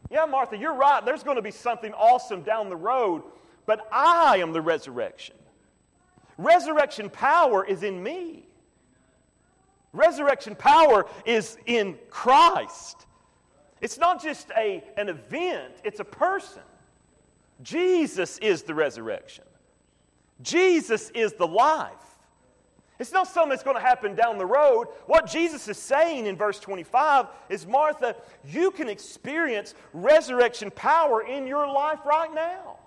Yeah, 0.09 0.25
Martha, 0.25 0.57
you're 0.57 0.73
right. 0.73 1.05
There's 1.05 1.23
going 1.23 1.35
to 1.35 1.41
be 1.41 1.51
something 1.51 1.93
awesome 1.93 2.41
down 2.41 2.69
the 2.69 2.75
road, 2.75 3.23
but 3.65 3.87
I 3.91 4.37
am 4.37 4.53
the 4.53 4.61
resurrection. 4.61 5.35
Resurrection 6.37 7.09
power 7.09 7.65
is 7.65 7.83
in 7.83 8.01
me. 8.01 8.45
Resurrection 9.93 10.55
power 10.55 11.05
is 11.25 11.57
in 11.65 11.97
Christ. 12.09 13.05
It's 13.81 13.97
not 13.97 14.21
just 14.21 14.49
a, 14.55 14.83
an 14.95 15.09
event, 15.09 15.73
it's 15.83 15.99
a 15.99 16.05
person. 16.05 16.61
Jesus 17.63 18.37
is 18.39 18.63
the 18.63 18.73
resurrection, 18.73 19.45
Jesus 20.41 21.09
is 21.11 21.33
the 21.33 21.47
life. 21.47 21.93
It's 22.99 23.11
not 23.11 23.27
something 23.27 23.49
that's 23.49 23.63
going 23.63 23.77
to 23.77 23.81
happen 23.81 24.13
down 24.13 24.37
the 24.37 24.45
road. 24.45 24.85
What 25.07 25.25
Jesus 25.25 25.67
is 25.67 25.77
saying 25.79 26.27
in 26.27 26.35
verse 26.35 26.59
25 26.59 27.25
is 27.49 27.65
Martha, 27.65 28.15
you 28.45 28.69
can 28.69 28.87
experience 28.87 29.73
resurrection 29.91 30.69
power 30.69 31.23
in 31.23 31.47
your 31.47 31.65
life 31.65 31.97
right 32.05 32.31
now. 32.31 32.77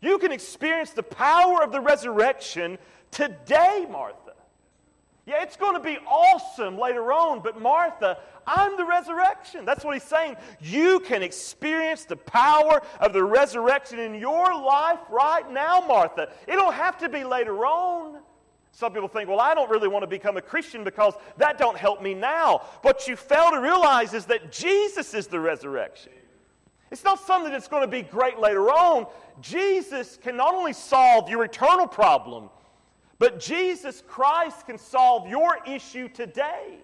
You 0.00 0.18
can 0.18 0.32
experience 0.32 0.92
the 0.92 1.02
power 1.02 1.62
of 1.62 1.70
the 1.70 1.80
resurrection 1.82 2.78
today, 3.10 3.86
Martha. 3.90 4.29
Yeah, 5.26 5.42
it's 5.42 5.56
going 5.56 5.74
to 5.74 5.80
be 5.80 5.98
awesome 6.08 6.78
later 6.78 7.12
on, 7.12 7.40
but 7.40 7.60
Martha, 7.60 8.18
I'm 8.46 8.76
the 8.76 8.84
resurrection. 8.84 9.64
That's 9.64 9.84
what 9.84 9.94
he's 9.94 10.02
saying. 10.02 10.36
You 10.60 11.00
can 11.00 11.22
experience 11.22 12.04
the 12.04 12.16
power 12.16 12.82
of 13.00 13.12
the 13.12 13.22
resurrection 13.22 13.98
in 13.98 14.14
your 14.14 14.54
life 14.54 14.98
right 15.10 15.48
now, 15.50 15.84
Martha. 15.86 16.30
It 16.48 16.52
don't 16.52 16.74
have 16.74 16.98
to 16.98 17.08
be 17.08 17.22
later 17.22 17.64
on. 17.66 18.18
Some 18.72 18.92
people 18.92 19.08
think, 19.08 19.28
well, 19.28 19.40
I 19.40 19.54
don't 19.54 19.70
really 19.70 19.88
want 19.88 20.04
to 20.04 20.06
become 20.06 20.36
a 20.36 20.42
Christian 20.42 20.84
because 20.84 21.14
that 21.36 21.58
don't 21.58 21.76
help 21.76 22.02
me 22.02 22.14
now. 22.14 22.62
What 22.82 23.06
you 23.06 23.14
fail 23.16 23.50
to 23.50 23.60
realize 23.60 24.14
is 24.14 24.24
that 24.26 24.50
Jesus 24.50 25.12
is 25.12 25.26
the 25.26 25.40
resurrection. 25.40 26.12
It's 26.90 27.04
not 27.04 27.20
something 27.20 27.52
that's 27.52 27.68
going 27.68 27.82
to 27.82 27.88
be 27.88 28.02
great 28.02 28.38
later 28.40 28.70
on. 28.70 29.06
Jesus 29.40 30.18
can 30.20 30.36
not 30.36 30.54
only 30.54 30.72
solve 30.72 31.28
your 31.28 31.44
eternal 31.44 31.86
problem, 31.86 32.50
but 33.20 33.38
Jesus 33.38 34.02
Christ 34.08 34.66
can 34.66 34.78
solve 34.78 35.28
your 35.28 35.58
issue 35.66 36.08
today. 36.08 36.78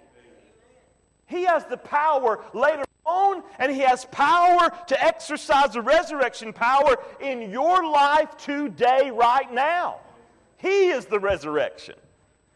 He 1.24 1.44
has 1.44 1.64
the 1.64 1.78
power 1.78 2.44
later 2.52 2.84
on, 3.06 3.42
and 3.58 3.72
He 3.72 3.80
has 3.80 4.04
power 4.04 4.70
to 4.86 5.02
exercise 5.02 5.72
the 5.72 5.80
resurrection 5.80 6.52
power 6.52 6.98
in 7.20 7.50
your 7.50 7.88
life 7.90 8.36
today, 8.36 9.10
right 9.10 9.50
now. 9.52 10.00
He 10.58 10.90
is 10.90 11.06
the 11.06 11.18
resurrection. 11.18 11.94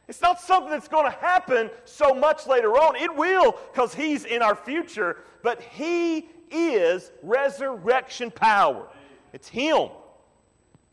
It's 0.08 0.20
not 0.20 0.40
something 0.40 0.70
that's 0.70 0.88
going 0.88 1.10
to 1.10 1.18
happen 1.18 1.70
so 1.86 2.12
much 2.12 2.46
later 2.46 2.72
on. 2.72 2.96
It 2.96 3.16
will 3.16 3.52
because 3.72 3.94
He's 3.94 4.26
in 4.26 4.42
our 4.42 4.54
future, 4.54 5.24
but 5.42 5.62
He 5.62 6.28
is 6.50 7.12
resurrection 7.22 8.30
power. 8.30 8.88
It's 9.32 9.48
Him. 9.48 9.88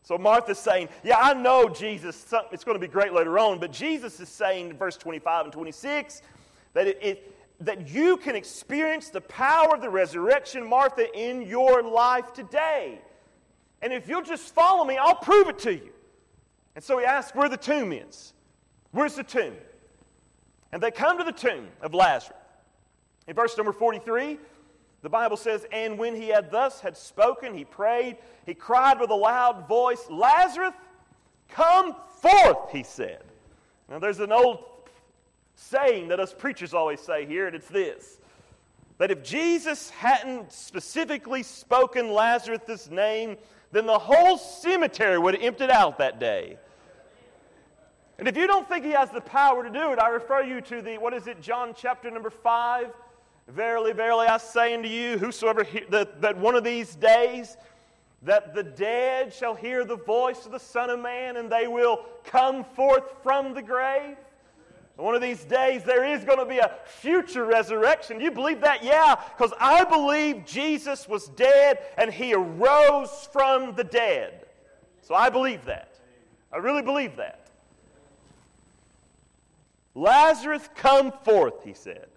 So 0.07 0.17
Martha's 0.17 0.57
saying, 0.57 0.87
Yeah, 1.03 1.17
I 1.19 1.33
know 1.33 1.67
Jesus, 1.67 2.33
it's 2.53 2.63
going 2.63 2.75
to 2.75 2.79
be 2.79 2.87
great 2.87 3.11
later 3.11 3.37
on, 3.37 3.59
but 3.59 3.73
Jesus 3.73 4.21
is 4.21 4.29
saying 4.29 4.69
in 4.69 4.77
verse 4.77 4.95
25 4.95 5.47
and 5.47 5.53
26 5.53 6.21
that, 6.75 6.87
it, 6.87 6.97
it, 7.01 7.35
that 7.59 7.89
you 7.89 8.15
can 8.15 8.33
experience 8.33 9.09
the 9.09 9.19
power 9.19 9.75
of 9.75 9.81
the 9.81 9.89
resurrection, 9.89 10.65
Martha, 10.65 11.13
in 11.13 11.41
your 11.41 11.83
life 11.83 12.31
today. 12.31 13.01
And 13.81 13.91
if 13.91 14.07
you'll 14.07 14.21
just 14.21 14.55
follow 14.55 14.85
me, 14.85 14.95
I'll 14.95 15.13
prove 15.13 15.49
it 15.49 15.59
to 15.59 15.73
you. 15.73 15.91
And 16.75 16.81
so 16.81 16.99
he 16.99 17.03
asks 17.03 17.35
where 17.35 17.49
the 17.49 17.57
tomb 17.57 17.91
is. 17.91 18.31
Where's 18.91 19.15
the 19.15 19.25
tomb? 19.25 19.55
And 20.71 20.81
they 20.81 20.89
come 20.89 21.17
to 21.17 21.25
the 21.25 21.33
tomb 21.33 21.67
of 21.81 21.93
Lazarus. 21.93 22.39
In 23.27 23.35
verse 23.35 23.57
number 23.57 23.73
43, 23.73 24.39
the 25.01 25.09
Bible 25.09 25.37
says, 25.37 25.65
And 25.71 25.97
when 25.97 26.15
he 26.15 26.29
had 26.29 26.51
thus 26.51 26.81
had 26.81 26.97
spoken, 26.97 27.53
he 27.53 27.65
prayed, 27.65 28.17
he 28.45 28.53
cried 28.53 28.99
with 28.99 29.09
a 29.09 29.15
loud 29.15 29.67
voice, 29.67 30.05
Lazarus, 30.09 30.73
come 31.49 31.95
forth, 32.21 32.71
he 32.71 32.83
said. 32.83 33.23
Now 33.89 33.99
there's 33.99 34.19
an 34.19 34.31
old 34.31 34.63
saying 35.55 36.09
that 36.09 36.19
us 36.19 36.33
preachers 36.33 36.73
always 36.73 36.99
say 36.99 37.25
here, 37.25 37.47
and 37.47 37.55
it's 37.55 37.67
this 37.67 38.19
that 38.97 39.11
if 39.11 39.23
Jesus 39.23 39.91
hadn't 39.91 40.51
specifically 40.51 41.43
spoken 41.43 42.11
Lazarus' 42.11 42.89
name, 42.89 43.37
then 43.71 43.85
the 43.85 43.99
whole 43.99 44.37
cemetery 44.37 45.19
would 45.19 45.35
have 45.35 45.43
emptied 45.43 45.69
out 45.69 45.99
that 45.99 46.19
day. 46.19 46.57
And 48.17 48.27
if 48.27 48.35
you 48.35 48.47
don't 48.47 48.67
think 48.67 48.83
he 48.83 48.91
has 48.91 49.11
the 49.11 49.21
power 49.21 49.63
to 49.63 49.69
do 49.69 49.91
it, 49.91 49.99
I 49.99 50.09
refer 50.09 50.41
you 50.41 50.61
to 50.61 50.81
the, 50.81 50.97
what 50.97 51.13
is 51.13 51.27
it, 51.27 51.41
John 51.41 51.75
chapter 51.77 52.09
number 52.09 52.31
5, 52.31 52.91
Verily, 53.47 53.93
verily, 53.93 54.27
I 54.27 54.37
say 54.37 54.73
unto 54.73 54.89
you, 54.89 55.17
whosoever 55.17 55.63
he, 55.63 55.81
that, 55.89 56.21
that 56.21 56.37
one 56.37 56.55
of 56.55 56.63
these 56.63 56.95
days 56.95 57.55
that 58.23 58.53
the 58.53 58.63
dead 58.63 59.33
shall 59.33 59.55
hear 59.55 59.85
the 59.85 59.95
voice 59.95 60.45
of 60.45 60.51
the 60.51 60.59
Son 60.59 60.89
of 60.89 60.99
Man, 60.99 61.37
and 61.37 61.49
they 61.49 61.67
will 61.67 62.05
come 62.25 62.63
forth 62.63 63.03
from 63.23 63.53
the 63.53 63.61
grave. 63.61 64.17
One 64.97 65.13
of 65.13 65.21
these 65.21 65.43
days, 65.43 65.83
there 65.83 66.03
is 66.03 66.23
going 66.23 66.39
to 66.39 66.45
be 66.45 66.57
a 66.57 66.71
future 66.85 67.45
resurrection. 67.45 68.19
You 68.19 68.31
believe 68.31 68.61
that? 68.61 68.83
Yeah, 68.83 69.15
because 69.37 69.53
I 69.59 69.83
believe 69.83 70.43
Jesus 70.43 71.07
was 71.07 71.27
dead 71.29 71.79
and 71.97 72.11
he 72.11 72.33
arose 72.33 73.29
from 73.31 73.75
the 73.75 73.83
dead. 73.83 74.47
So 75.03 75.13
I 75.13 75.29
believe 75.29 75.65
that. 75.65 75.93
I 76.51 76.57
really 76.57 76.81
believe 76.81 77.15
that. 77.17 77.47
Lazarus, 79.93 80.67
come 80.75 81.11
forth, 81.23 81.63
he 81.63 81.73
said. 81.73 82.07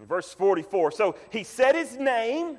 In 0.00 0.06
verse 0.06 0.32
44. 0.32 0.92
So 0.92 1.16
he 1.30 1.44
said 1.44 1.74
his 1.74 1.96
name 1.96 2.58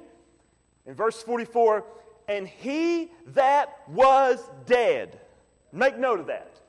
in 0.85 0.93
verse 0.93 1.21
44, 1.23 1.83
and 2.27 2.47
he 2.47 3.11
that 3.27 3.81
was 3.89 4.39
dead. 4.65 5.19
Make 5.73 5.97
note 5.97 6.19
of 6.19 6.27
that. 6.27 6.59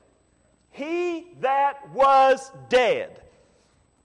He 0.71 1.27
that 1.41 1.89
was 1.93 2.51
dead 2.69 3.21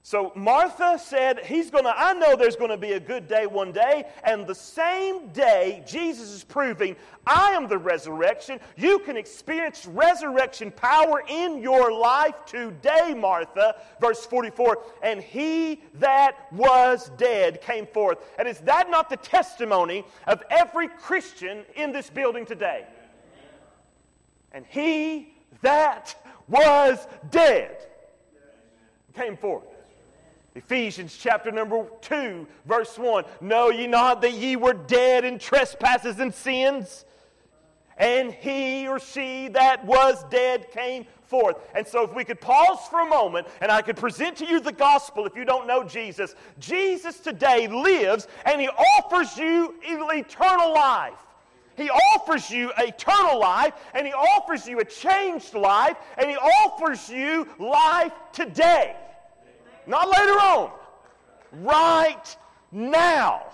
so 0.09 0.31
Martha 0.33 0.97
said, 0.97 1.45
He's 1.45 1.69
gonna, 1.69 1.93
I 1.95 2.15
know 2.15 2.35
there's 2.35 2.55
gonna 2.55 2.79
be 2.79 2.93
a 2.93 2.99
good 2.99 3.27
day 3.27 3.45
one 3.45 3.71
day. 3.71 4.07
And 4.23 4.47
the 4.47 4.55
same 4.55 5.27
day, 5.27 5.83
Jesus 5.87 6.31
is 6.31 6.43
proving, 6.43 6.95
I 7.27 7.51
am 7.51 7.67
the 7.67 7.77
resurrection. 7.77 8.59
You 8.75 8.97
can 8.97 9.15
experience 9.17 9.85
resurrection 9.85 10.71
power 10.71 11.23
in 11.27 11.61
your 11.61 11.91
life 11.91 12.43
today, 12.47 13.13
Martha. 13.15 13.75
Verse 14.01 14.25
44, 14.25 14.81
and 15.03 15.21
he 15.21 15.83
that 15.99 16.51
was 16.51 17.11
dead 17.15 17.61
came 17.61 17.85
forth. 17.85 18.17
And 18.39 18.47
is 18.47 18.57
that 18.61 18.89
not 18.89 19.11
the 19.11 19.17
testimony 19.17 20.03
of 20.25 20.41
every 20.49 20.87
Christian 20.87 21.63
in 21.75 21.91
this 21.91 22.09
building 22.09 22.47
today? 22.47 22.87
And 24.53 24.65
he 24.69 25.35
that 25.61 26.15
was 26.47 27.07
dead 27.29 27.85
came 29.13 29.37
forth. 29.37 29.65
Ephesians 30.59 31.17
chapter 31.17 31.51
number 31.51 31.85
2, 32.01 32.45
verse 32.65 32.97
1. 32.97 33.23
Know 33.39 33.69
ye 33.69 33.87
not 33.87 34.21
that 34.21 34.33
ye 34.33 34.57
were 34.57 34.73
dead 34.73 35.23
in 35.23 35.39
trespasses 35.39 36.19
and 36.19 36.33
sins? 36.33 37.05
And 37.97 38.33
he 38.33 38.85
or 38.85 38.99
she 38.99 39.47
that 39.49 39.85
was 39.85 40.21
dead 40.29 40.69
came 40.71 41.05
forth. 41.23 41.55
And 41.73 41.87
so, 41.87 42.03
if 42.03 42.13
we 42.13 42.25
could 42.25 42.41
pause 42.41 42.79
for 42.89 42.99
a 42.99 43.05
moment 43.05 43.47
and 43.61 43.71
I 43.71 43.81
could 43.81 43.95
present 43.95 44.35
to 44.37 44.45
you 44.45 44.59
the 44.59 44.73
gospel 44.73 45.25
if 45.25 45.33
you 45.33 45.45
don't 45.45 45.65
know 45.65 45.81
Jesus, 45.85 46.35
Jesus 46.59 47.21
today 47.21 47.67
lives 47.67 48.27
and 48.45 48.59
he 48.59 48.67
offers 48.67 49.37
you 49.37 49.75
eternal 49.81 50.73
life. 50.73 51.13
He 51.77 51.89
offers 51.89 52.51
you 52.51 52.73
eternal 52.77 53.39
life, 53.39 53.73
and 53.93 54.05
He 54.05 54.11
offers 54.11 54.67
you 54.67 54.81
a 54.81 54.83
changed 54.83 55.53
life, 55.53 55.95
and 56.17 56.29
He 56.29 56.35
offers 56.35 57.09
you 57.09 57.47
life 57.57 58.11
today. 58.33 58.97
Not 59.89 60.07
later 60.07 60.39
on. 60.39 60.71
Right 61.51 62.37
now. 62.71 63.47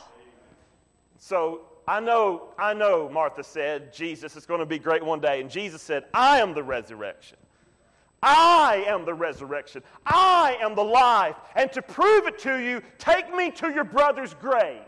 So 1.17 1.61
I 1.87 2.01
know, 2.01 2.49
I 2.59 2.73
know, 2.73 3.07
Martha 3.09 3.41
said, 3.41 3.93
Jesus 3.93 4.35
is 4.35 4.45
going 4.45 4.59
to 4.59 4.65
be 4.65 4.77
great 4.77 5.03
one 5.03 5.21
day. 5.21 5.39
And 5.39 5.49
Jesus 5.49 5.81
said, 5.81 6.03
I 6.13 6.41
am 6.41 6.53
the 6.53 6.61
resurrection. 6.61 7.37
I 8.21 8.83
am 8.87 9.05
the 9.05 9.13
resurrection. 9.13 9.81
I 10.05 10.57
am 10.59 10.75
the 10.75 10.83
life. 10.83 11.35
And 11.55 11.71
to 11.71 11.81
prove 11.81 12.27
it 12.27 12.37
to 12.39 12.57
you, 12.57 12.81
take 12.97 13.33
me 13.33 13.49
to 13.51 13.71
your 13.71 13.85
brother's 13.85 14.33
grave. 14.33 14.81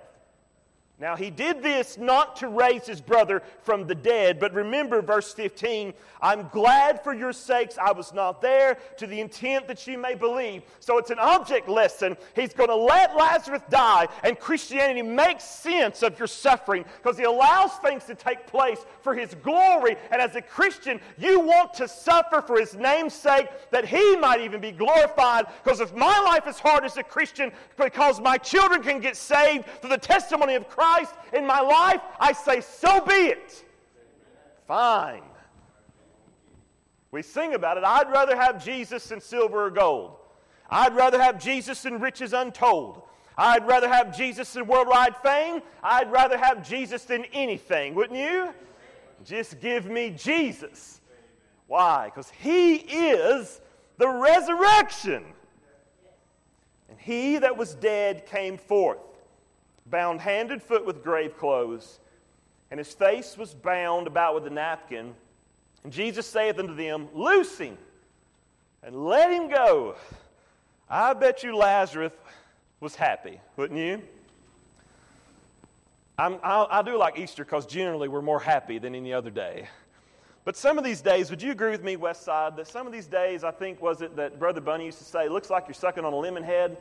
Now, 1.00 1.16
he 1.16 1.30
did 1.30 1.62
this 1.62 1.96
not 2.00 2.38
to 2.38 2.48
raise 2.48 2.88
his 2.88 3.02
brother 3.02 3.44
from 3.62 3.86
the 3.86 3.94
dead, 3.94 4.40
but 4.40 4.52
remember 4.56 5.04
verse 5.04 5.32
15 5.32 5.94
I'm 6.20 6.48
glad 6.48 7.04
for 7.04 7.14
your 7.14 7.34
sakes 7.34 7.78
I 7.78 7.92
was 7.92 8.16
not 8.16 8.42
there 8.42 8.80
to 8.98 9.06
the 9.06 9.20
intent 9.20 9.68
that 9.68 9.86
you 9.86 10.00
may 10.00 10.16
believe. 10.16 10.64
So 10.80 10.98
it's 10.98 11.12
an 11.12 11.20
object 11.20 11.70
lesson. 11.70 12.18
He's 12.36 12.52
going 12.52 12.70
to 12.70 12.76
let 12.76 13.16
Lazarus 13.16 13.62
die, 13.70 14.08
and 14.24 14.40
Christianity 14.40 15.04
makes 15.04 15.44
sense 15.44 16.02
of 16.02 16.18
your 16.18 16.28
suffering 16.28 16.84
because 17.04 17.20
he 17.20 17.26
allows 17.26 17.74
things 17.74 18.06
to 18.06 18.16
take 18.16 18.48
place 18.48 18.84
for 19.04 19.14
his 19.14 19.36
glory. 19.44 19.98
And 20.10 20.20
as 20.20 20.36
a 20.36 20.42
Christian, 20.42 21.00
you 21.20 21.40
want 21.40 21.76
to 21.76 21.88
suffer 21.88 22.42
for 22.42 22.60
his 22.60 22.74
name's 22.74 23.14
sake 23.14 23.50
that 23.70 23.86
he 23.86 24.16
might 24.16 24.42
even 24.42 24.60
be 24.60 24.72
glorified. 24.72 25.46
Because 25.64 25.80
if 25.80 25.96
my 25.96 26.20
life 26.22 26.48
is 26.48 26.58
hard 26.58 26.84
as 26.86 26.98
a 26.98 27.04
Christian 27.04 27.52
because 27.78 28.20
my 28.20 28.40
children 28.40 28.82
can 28.82 29.00
get 29.00 29.16
saved 29.16 29.66
through 29.82 29.92
the 29.92 29.98
testimony 30.00 30.56
of 30.56 30.68
Christ, 30.68 30.87
Christ 30.88 31.14
in 31.34 31.46
my 31.46 31.60
life, 31.60 32.02
I 32.20 32.34
say, 32.34 32.62
so 32.62 33.02
be 33.02 33.14
it. 33.14 33.64
Fine. 34.68 35.24
We 37.12 37.22
sing 37.22 37.54
about 37.54 37.78
it. 37.78 37.84
I'd 37.84 38.12
rather 38.12 38.36
have 38.36 38.64
Jesus 38.64 39.08
than 39.08 39.22
silver 39.22 39.66
or 39.66 39.70
gold. 39.70 40.16
I'd 40.70 40.96
rather 40.96 41.22
have 41.22 41.42
Jesus 41.42 41.82
than 41.82 42.00
riches 42.00 42.34
untold. 42.34 43.02
I'd 43.38 43.66
rather 43.66 43.88
have 43.88 44.16
Jesus 44.16 44.52
than 44.54 44.68
worldwide 44.68 45.16
fame. 45.18 45.62
I'd 45.84 46.12
rather 46.12 46.38
have 46.38 46.68
Jesus 46.68 47.04
than 47.04 47.26
anything, 47.34 47.94
wouldn't 47.96 48.20
you? 48.20 48.54
Just 49.24 49.60
give 49.62 49.86
me 49.86 50.10
Jesus. 50.12 51.02
Why? 51.68 52.06
Because 52.06 52.30
He 52.30 52.76
is 52.76 53.62
the 53.98 54.10
resurrection. 54.10 55.24
And 56.90 57.00
He 57.00 57.38
that 57.38 57.56
was 57.56 57.74
dead 57.76 58.26
came 58.26 58.58
forth 58.58 59.00
bound 59.90 60.22
hand 60.22 60.52
and 60.52 60.62
foot 60.62 60.86
with 60.86 61.04
grave 61.04 61.38
clothes, 61.38 62.00
and 62.72 62.78
his 62.78 62.94
face 62.94 63.38
was 63.38 63.54
bound 63.54 64.08
about 64.08 64.36
with 64.36 64.46
a 64.48 64.50
napkin. 64.50 65.14
And 65.84 65.94
Jesus 65.94 66.26
saith 66.26 66.60
unto 66.60 66.76
them, 66.76 67.08
Loose 67.14 67.58
him 67.58 67.78
and 68.84 69.06
let 69.06 69.32
him 69.32 69.50
go. 69.50 69.96
I 70.90 71.14
bet 71.14 71.44
you 71.44 71.56
Lazarus 71.56 72.14
was 72.80 72.96
happy, 72.96 73.40
wouldn't 73.56 73.80
you? 73.80 74.02
I'm, 76.20 76.40
i 76.44 76.82
do 76.82 76.98
like 76.98 77.20
Easter 77.20 77.44
because 77.44 77.66
generally 77.66 78.08
we're 78.08 78.24
more 78.24 78.40
happy 78.40 78.80
than 78.80 78.96
any 78.96 79.14
other 79.14 79.30
day. 79.30 79.68
But 80.46 80.56
some 80.56 80.78
of 80.78 80.84
these 80.84 81.02
days, 81.02 81.30
would 81.30 81.42
you 81.42 81.52
agree 81.52 81.72
with 81.72 81.84
me, 81.84 81.98
West 81.98 82.24
Side, 82.24 82.56
that 82.56 82.68
some 82.68 82.88
of 82.88 82.94
these 82.94 83.06
days, 83.06 83.44
I 83.44 83.52
think, 83.52 83.82
was 83.82 84.02
it 84.02 84.16
that 84.16 84.40
Brother 84.40 84.62
Bunny 84.62 84.86
used 84.86 84.98
to 85.00 85.04
say, 85.04 85.28
looks 85.28 85.50
like 85.50 85.66
you're 85.68 85.74
sucking 85.76 86.06
on 86.06 86.14
a 86.14 86.16
lemon 86.16 86.42
head? 86.42 86.78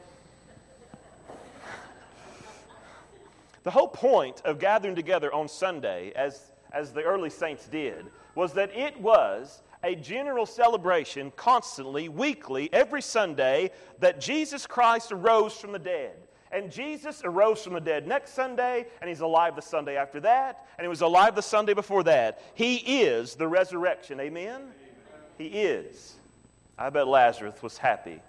The 3.67 3.73
whole 3.73 3.89
point 3.89 4.43
of 4.45 4.61
gathering 4.61 4.95
together 4.95 5.35
on 5.35 5.49
Sunday, 5.49 6.13
as, 6.15 6.53
as 6.73 6.93
the 6.93 7.03
early 7.03 7.31
saints 7.31 7.67
did, 7.67 8.07
was 8.37 8.53
that 8.53 8.73
it 8.77 9.01
was 9.01 9.61
a 9.83 9.97
general 9.97 10.47
celebration 10.47 11.33
constantly, 11.35 12.09
weekly, 12.09 12.73
every 12.73 13.03
Sunday, 13.03 13.73
that 13.99 14.21
Jesus 14.21 14.69
Christ 14.69 15.11
arose 15.11 15.55
from 15.55 15.73
the 15.73 15.81
dead. 15.81 16.13
And 16.53 16.71
Jesus 16.71 17.23
arose 17.25 17.65
from 17.65 17.73
the 17.73 17.81
dead 17.81 18.07
next 18.07 18.35
Sunday, 18.35 18.87
and 19.01 19.09
he's 19.09 19.19
alive 19.19 19.57
the 19.57 19.63
Sunday 19.63 19.97
after 19.97 20.21
that, 20.21 20.65
and 20.79 20.85
he 20.85 20.89
was 20.89 21.01
alive 21.01 21.35
the 21.35 21.43
Sunday 21.43 21.75
before 21.75 22.05
that. 22.05 22.41
He 22.55 22.77
is 23.03 23.35
the 23.35 23.49
resurrection. 23.49 24.21
Amen? 24.21 24.61
Amen. 24.61 24.73
He 25.39 25.47
is. 25.47 26.15
I 26.79 26.89
bet 26.91 27.09
Lazarus 27.09 27.61
was 27.65 27.79
happy. 27.79 28.21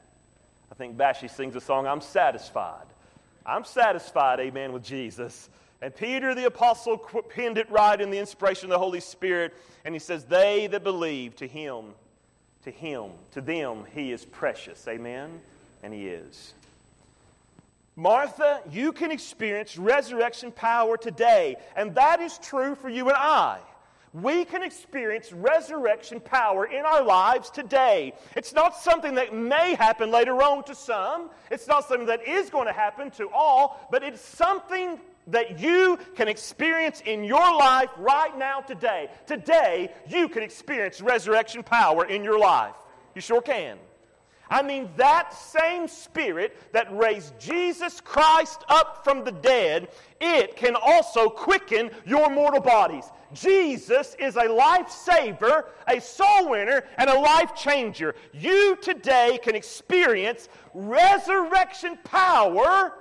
I 0.72 0.74
think 0.74 0.98
Bashi 0.98 1.28
sings 1.28 1.56
a 1.56 1.62
song, 1.62 1.86
I'm 1.86 2.02
satisfied. 2.02 2.88
I'm 3.48 3.64
satisfied, 3.64 4.40
amen, 4.42 4.74
with 4.74 4.84
Jesus. 4.84 5.50
And 5.82 5.96
Peter 5.96 6.36
the 6.36 6.46
apostle 6.46 6.98
penned 6.98 7.58
it 7.58 7.70
right 7.72 8.00
in 8.00 8.12
the 8.12 8.18
inspiration 8.18 8.66
of 8.66 8.72
the 8.72 8.80
Holy 8.80 9.00
Spirit. 9.00 9.54
And 9.86 9.96
he 9.96 10.00
says, 10.00 10.26
They 10.26 10.68
that 10.68 10.84
believe 10.84 11.36
to 11.38 11.48
him, 11.48 11.94
to 12.64 12.72
him, 12.72 13.12
to 13.32 13.42
them, 13.42 13.86
he 13.94 14.12
is 14.12 14.26
precious. 14.26 14.88
Amen? 14.88 15.40
And 15.82 15.94
he 15.94 16.08
is. 16.08 16.54
Martha, 17.96 18.62
you 18.70 18.92
can 18.92 19.12
experience 19.12 19.78
resurrection 19.78 20.52
power 20.52 20.98
today. 20.98 21.56
And 21.76 21.96
that 21.96 22.20
is 22.20 22.38
true 22.40 22.76
for 22.76 22.90
you 22.90 23.08
and 23.08 23.18
I 23.18 23.60
we 24.22 24.46
can 24.46 24.64
experience 24.64 25.32
resurrection 25.32 26.20
power 26.20 26.66
in 26.66 26.86
our 26.86 27.04
lives 27.04 27.50
today. 27.50 28.14
It's 28.36 28.54
not 28.54 28.76
something 28.76 29.16
that 29.16 29.34
may 29.34 29.76
happen 29.76 30.12
later 30.12 30.42
on 30.42 30.64
to 30.66 30.76
some, 30.76 31.30
it's 31.52 31.68
not 31.68 31.88
something 31.88 32.08
that 32.08 32.28
is 32.28 32.50
going 32.50 32.68
to 32.68 32.74
happen 32.74 33.12
to 33.12 33.30
all, 33.34 33.88
but 33.92 34.04
it's 34.04 34.22
something 34.22 35.00
that 35.28 35.60
you 35.60 36.00
can 36.16 36.28
experience 36.28 37.02
in 37.06 37.24
your 37.24 37.58
life 37.58 37.90
right 37.98 38.38
now 38.38 38.62
today. 38.62 39.10
Today, 39.26 39.94
you 40.08 40.30
can 40.30 40.42
experience 40.42 41.02
resurrection 41.02 41.64
power 41.64 42.06
in 42.06 42.24
your 42.24 42.40
life. 42.40 42.76
You 43.14 43.22
sure 43.22 43.42
can. 43.42 43.78
I 44.50 44.62
mean, 44.62 44.90
that 44.96 45.34
same 45.34 45.88
spirit 45.88 46.58
that 46.72 46.96
raised 46.96 47.38
Jesus 47.40 48.00
Christ 48.00 48.64
up 48.70 49.04
from 49.04 49.24
the 49.24 49.32
dead, 49.32 49.90
it 50.22 50.56
can 50.56 50.76
also 50.76 51.30
quicken 51.30 51.92
your 52.06 52.30
mortal 52.30 52.62
bodies. 52.62 53.06
Jesus 53.34 54.16
is 54.20 54.38
a 54.38 54.46
life 54.46 54.90
saver, 54.90 55.66
a 55.88 56.00
soul 56.00 56.50
winner, 56.50 56.86
and 56.98 57.10
a 57.10 57.20
life 57.20 57.56
changer. 57.56 58.16
You 58.34 58.78
today 58.82 59.40
can 59.44 59.56
experience 59.56 60.48
resurrection 60.74 61.98
power, 62.04 62.94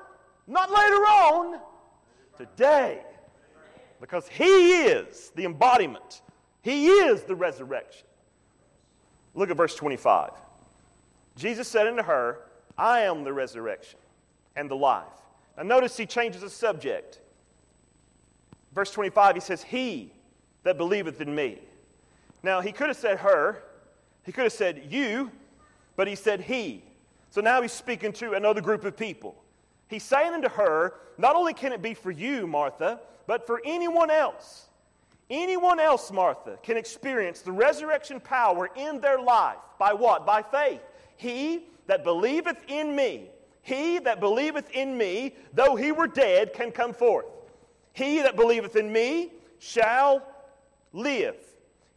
not 0.49 0.71
later 0.71 1.03
on, 1.05 1.61
today. 2.37 3.03
Because 4.01 4.27
He 4.29 4.83
is 4.83 5.31
the 5.37 5.45
embodiment, 5.45 6.23
He 6.63 6.89
is 6.89 7.23
the 7.23 7.37
resurrection. 7.37 8.07
Look 9.35 9.51
at 9.51 9.57
verse 9.57 9.77
25. 9.77 10.31
Jesus 11.37 11.68
said 11.68 11.87
unto 11.87 12.03
her, 12.03 12.38
I 12.79 13.01
am 13.01 13.25
the 13.25 13.33
resurrection 13.33 13.99
and 14.57 14.70
the 14.70 14.77
life. 14.77 15.05
Now, 15.57 15.62
notice 15.62 15.96
he 15.96 16.07
changes 16.07 16.42
the 16.42 16.51
subject. 16.51 17.20
Verse 18.75 18.90
25, 18.90 19.35
he 19.37 19.40
says, 19.40 19.62
He 19.62 20.12
that 20.64 20.77
believeth 20.77 21.20
in 21.20 21.35
me. 21.35 21.59
Now, 22.42 22.61
he 22.61 22.72
could 22.72 22.88
have 22.88 22.96
said 22.96 23.18
her, 23.18 23.62
he 24.25 24.33
could 24.33 24.44
have 24.44 24.53
said 24.53 24.88
you, 24.90 25.31
but 25.94 26.09
he 26.09 26.14
said 26.14 26.40
he. 26.40 26.83
So 27.31 27.40
now 27.40 27.62
he's 27.62 27.72
speaking 27.72 28.12
to 28.14 28.33
another 28.33 28.61
group 28.61 28.85
of 28.85 28.96
people. 28.96 29.35
He's 29.88 30.03
saying 30.03 30.33
unto 30.33 30.49
her, 30.49 30.94
Not 31.18 31.37
only 31.37 31.55
can 31.55 31.72
it 31.72 31.83
be 31.83 31.94
for 31.94 32.11
you, 32.11 32.46
Martha, 32.46 33.01
but 33.27 33.46
for 33.46 33.61
anyone 33.64 34.11
else. 34.11 34.66
Anyone 35.29 35.81
else, 35.81 36.12
Martha, 36.12 36.59
can 36.62 36.77
experience 36.77 37.40
the 37.40 37.53
resurrection 37.53 38.20
power 38.20 38.70
in 38.77 39.01
their 39.01 39.20
life. 39.20 39.57
By 39.79 39.92
what? 39.92 40.25
By 40.25 40.42
faith. 40.42 40.81
He 41.17 41.65
that 41.87 42.05
believeth 42.05 42.59
in 42.69 42.95
me, 42.95 43.31
he 43.63 43.99
that 44.01 44.21
believeth 44.21 44.71
in 44.71 44.97
me, 44.97 45.35
though 45.53 45.75
he 45.75 45.91
were 45.93 46.07
dead, 46.07 46.53
can 46.53 46.71
come 46.71 46.93
forth. 46.93 47.27
He 47.93 48.23
that 48.23 48.37
believeth 48.37 48.77
in 48.77 48.93
me 48.93 49.33
shall 49.59 50.23
live. 50.93 51.37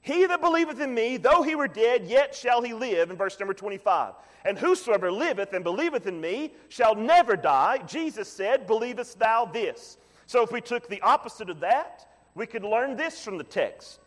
He 0.01 0.25
that 0.25 0.41
believeth 0.41 0.79
in 0.79 0.93
me, 0.93 1.17
though 1.17 1.43
he 1.43 1.55
were 1.55 1.67
dead, 1.67 2.07
yet 2.07 2.33
shall 2.33 2.61
he 2.61 2.73
live, 2.73 3.11
in 3.11 3.17
verse 3.17 3.39
number 3.39 3.53
25. 3.53 4.13
And 4.45 4.57
whosoever 4.57 5.11
liveth 5.11 5.53
and 5.53 5.63
believeth 5.63 6.07
in 6.07 6.19
me 6.19 6.53
shall 6.69 6.95
never 6.95 7.35
die. 7.35 7.79
Jesus 7.79 8.29
said, 8.29 8.65
Believest 8.65 9.19
thou 9.19 9.45
this? 9.45 9.97
So 10.25 10.41
if 10.41 10.51
we 10.51 10.61
took 10.61 10.87
the 10.87 11.01
opposite 11.01 11.49
of 11.49 11.59
that, 11.59 12.07
we 12.33 12.45
could 12.45 12.63
learn 12.63 12.95
this 12.95 13.23
from 13.23 13.37
the 13.37 13.43
text. 13.43 13.99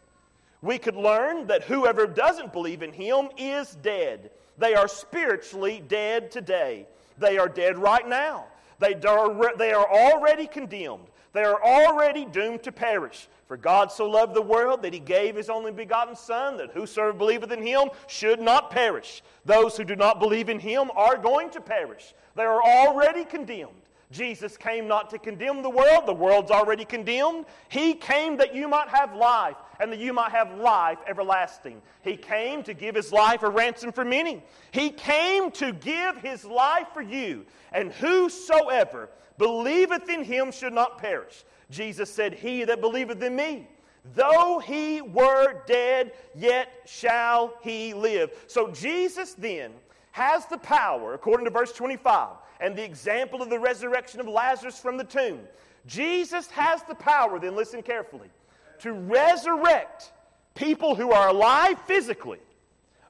We 0.62 0.78
could 0.78 0.96
learn 0.96 1.48
that 1.48 1.64
whoever 1.64 2.06
doesn't 2.06 2.52
believe 2.52 2.82
in 2.82 2.92
him 2.92 3.28
is 3.36 3.76
dead. 3.82 4.30
They 4.58 4.74
are 4.74 4.88
spiritually 4.88 5.82
dead 5.86 6.30
today. 6.30 6.86
They 7.18 7.38
are 7.38 7.48
dead 7.48 7.78
right 7.78 8.06
now. 8.06 8.46
They 8.78 8.94
are, 8.94 9.56
they 9.56 9.72
are 9.72 9.88
already 9.88 10.46
condemned. 10.46 11.06
They 11.32 11.44
are 11.44 11.62
already 11.62 12.24
doomed 12.24 12.62
to 12.64 12.72
perish. 12.72 13.28
For 13.48 13.56
God 13.56 13.92
so 13.92 14.08
loved 14.08 14.34
the 14.34 14.42
world 14.42 14.82
that 14.82 14.92
he 14.92 15.00
gave 15.00 15.36
his 15.36 15.50
only 15.50 15.72
begotten 15.72 16.16
Son, 16.16 16.56
that 16.56 16.70
whosoever 16.70 17.12
believeth 17.12 17.52
in 17.52 17.62
him 17.62 17.90
should 18.06 18.40
not 18.40 18.70
perish. 18.70 19.22
Those 19.44 19.76
who 19.76 19.84
do 19.84 19.96
not 19.96 20.20
believe 20.20 20.48
in 20.48 20.58
him 20.58 20.90
are 20.94 21.16
going 21.16 21.50
to 21.50 21.60
perish. 21.60 22.14
They 22.34 22.44
are 22.44 22.62
already 22.62 23.24
condemned. 23.24 23.70
Jesus 24.12 24.56
came 24.56 24.86
not 24.86 25.10
to 25.10 25.18
condemn 25.18 25.62
the 25.62 25.70
world, 25.70 26.06
the 26.06 26.12
world's 26.12 26.50
already 26.50 26.84
condemned. 26.84 27.46
He 27.68 27.94
came 27.94 28.36
that 28.36 28.54
you 28.54 28.68
might 28.68 28.88
have 28.88 29.16
life, 29.16 29.56
and 29.80 29.90
that 29.90 29.98
you 29.98 30.12
might 30.12 30.30
have 30.30 30.58
life 30.58 30.98
everlasting. 31.08 31.80
He 32.02 32.16
came 32.16 32.62
to 32.64 32.74
give 32.74 32.94
his 32.94 33.10
life 33.10 33.42
a 33.42 33.48
ransom 33.48 33.90
for 33.90 34.04
many. 34.04 34.44
He 34.70 34.90
came 34.90 35.50
to 35.52 35.72
give 35.72 36.18
his 36.18 36.44
life 36.44 36.88
for 36.92 37.02
you, 37.02 37.46
and 37.72 37.90
whosoever 37.92 39.08
believeth 39.38 40.08
in 40.08 40.22
him 40.22 40.52
should 40.52 40.74
not 40.74 40.98
perish. 40.98 41.44
Jesus 41.70 42.12
said, 42.12 42.34
He 42.34 42.64
that 42.64 42.80
believeth 42.80 43.22
in 43.22 43.34
me, 43.34 43.66
though 44.14 44.58
he 44.58 45.00
were 45.00 45.62
dead, 45.66 46.12
yet 46.34 46.68
shall 46.84 47.54
he 47.62 47.94
live. 47.94 48.30
So 48.46 48.70
Jesus 48.70 49.32
then 49.34 49.72
has 50.12 50.44
the 50.46 50.58
power, 50.58 51.14
according 51.14 51.46
to 51.46 51.50
verse 51.50 51.72
25, 51.72 52.28
and 52.62 52.76
the 52.76 52.84
example 52.84 53.42
of 53.42 53.50
the 53.50 53.58
resurrection 53.58 54.20
of 54.20 54.28
Lazarus 54.28 54.78
from 54.78 54.96
the 54.96 55.04
tomb 55.04 55.40
Jesus 55.84 56.48
has 56.50 56.82
the 56.84 56.94
power, 56.94 57.40
then 57.40 57.56
listen 57.56 57.82
carefully, 57.82 58.30
to 58.78 58.92
resurrect 58.92 60.12
people 60.54 60.94
who 60.94 61.10
are 61.10 61.28
alive 61.28 61.76
physically, 61.86 62.38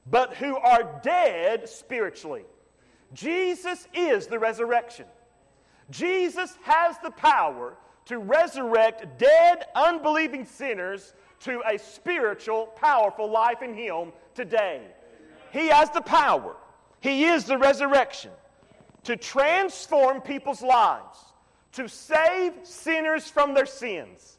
but 0.09 0.33
who 0.33 0.57
are 0.57 0.99
dead 1.03 1.69
spiritually. 1.69 2.45
Jesus 3.13 3.87
is 3.93 4.25
the 4.25 4.39
resurrection. 4.39 5.05
Jesus 5.91 6.57
has 6.63 6.97
the 7.03 7.11
power 7.11 7.75
to 8.05 8.17
resurrect 8.17 9.19
dead, 9.19 9.65
unbelieving 9.75 10.45
sinners 10.45 11.13
to 11.41 11.61
a 11.71 11.77
spiritual, 11.77 12.67
powerful 12.75 13.29
life 13.29 13.61
in 13.61 13.75
Him 13.75 14.13
today. 14.33 14.81
He 15.51 15.67
has 15.67 15.91
the 15.91 16.01
power. 16.01 16.55
He 17.01 17.25
is 17.25 17.43
the 17.43 17.59
resurrection 17.59 18.31
to 19.03 19.15
transform 19.15 20.21
people's 20.21 20.61
lives, 20.61 21.17
to 21.73 21.87
save 21.87 22.53
sinners 22.63 23.29
from 23.29 23.53
their 23.53 23.65
sins, 23.65 24.37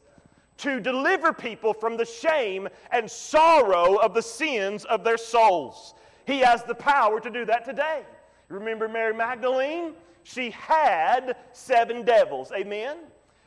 to 0.57 0.79
deliver 0.79 1.33
people 1.33 1.73
from 1.73 1.97
the 1.97 2.05
shame 2.05 2.67
and 2.91 3.09
sorrow 3.09 3.95
of 3.97 4.13
the 4.13 4.21
sins 4.21 4.85
of 4.85 5.03
their 5.03 5.17
souls. 5.17 5.93
He 6.25 6.39
has 6.39 6.63
the 6.63 6.75
power 6.75 7.19
to 7.19 7.29
do 7.29 7.45
that 7.45 7.65
today. 7.65 8.03
Remember 8.49 8.87
Mary 8.87 9.13
Magdalene? 9.13 9.93
She 10.23 10.51
had 10.51 11.35
seven 11.51 12.03
devils. 12.03 12.51
Amen? 12.51 12.97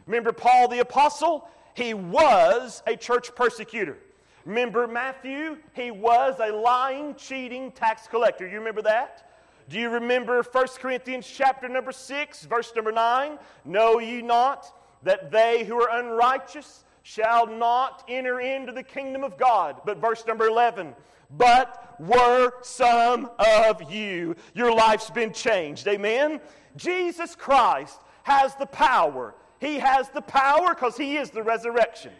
Remember 0.06 0.32
Paul 0.32 0.68
the 0.68 0.78
Apostle? 0.78 1.48
He 1.74 1.94
was 1.94 2.82
a 2.86 2.96
church 2.96 3.34
persecutor. 3.34 3.98
Remember 4.44 4.86
Matthew? 4.86 5.58
He 5.74 5.90
was 5.90 6.36
a 6.40 6.52
lying, 6.52 7.14
cheating 7.16 7.72
tax 7.72 8.06
collector. 8.06 8.46
You 8.46 8.58
remember 8.58 8.82
that? 8.82 9.30
Do 9.68 9.78
you 9.78 9.90
remember 9.90 10.42
1 10.42 10.66
Corinthians 10.78 11.26
chapter 11.26 11.68
number 11.68 11.92
6, 11.92 12.44
verse 12.46 12.72
number 12.74 12.90
9? 12.90 13.38
Know 13.66 13.98
ye 13.98 14.22
not 14.22 14.66
that 15.02 15.30
they 15.30 15.64
who 15.64 15.80
are 15.82 16.00
unrighteous 16.00 16.84
shall 17.02 17.46
not 17.46 18.04
enter 18.08 18.40
into 18.40 18.72
the 18.72 18.82
kingdom 18.82 19.22
of 19.24 19.36
God? 19.36 19.82
But 19.84 19.98
verse 19.98 20.24
number 20.26 20.46
11, 20.46 20.94
but 21.36 21.96
were 22.00 22.52
some 22.62 23.30
of 23.38 23.92
you. 23.92 24.36
Your 24.54 24.72
life's 24.72 25.10
been 25.10 25.32
changed. 25.34 25.86
Amen? 25.86 26.40
Jesus 26.76 27.34
Christ 27.34 28.00
has 28.22 28.54
the 28.54 28.66
power. 28.66 29.34
He 29.60 29.78
has 29.80 30.08
the 30.08 30.22
power 30.22 30.74
because 30.74 30.96
He 30.96 31.18
is 31.18 31.30
the 31.30 31.42
resurrection 31.42 32.12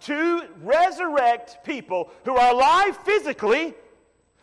to 0.00 0.42
resurrect 0.62 1.64
people 1.64 2.10
who 2.24 2.36
are 2.36 2.52
alive 2.52 2.96
physically, 2.98 3.74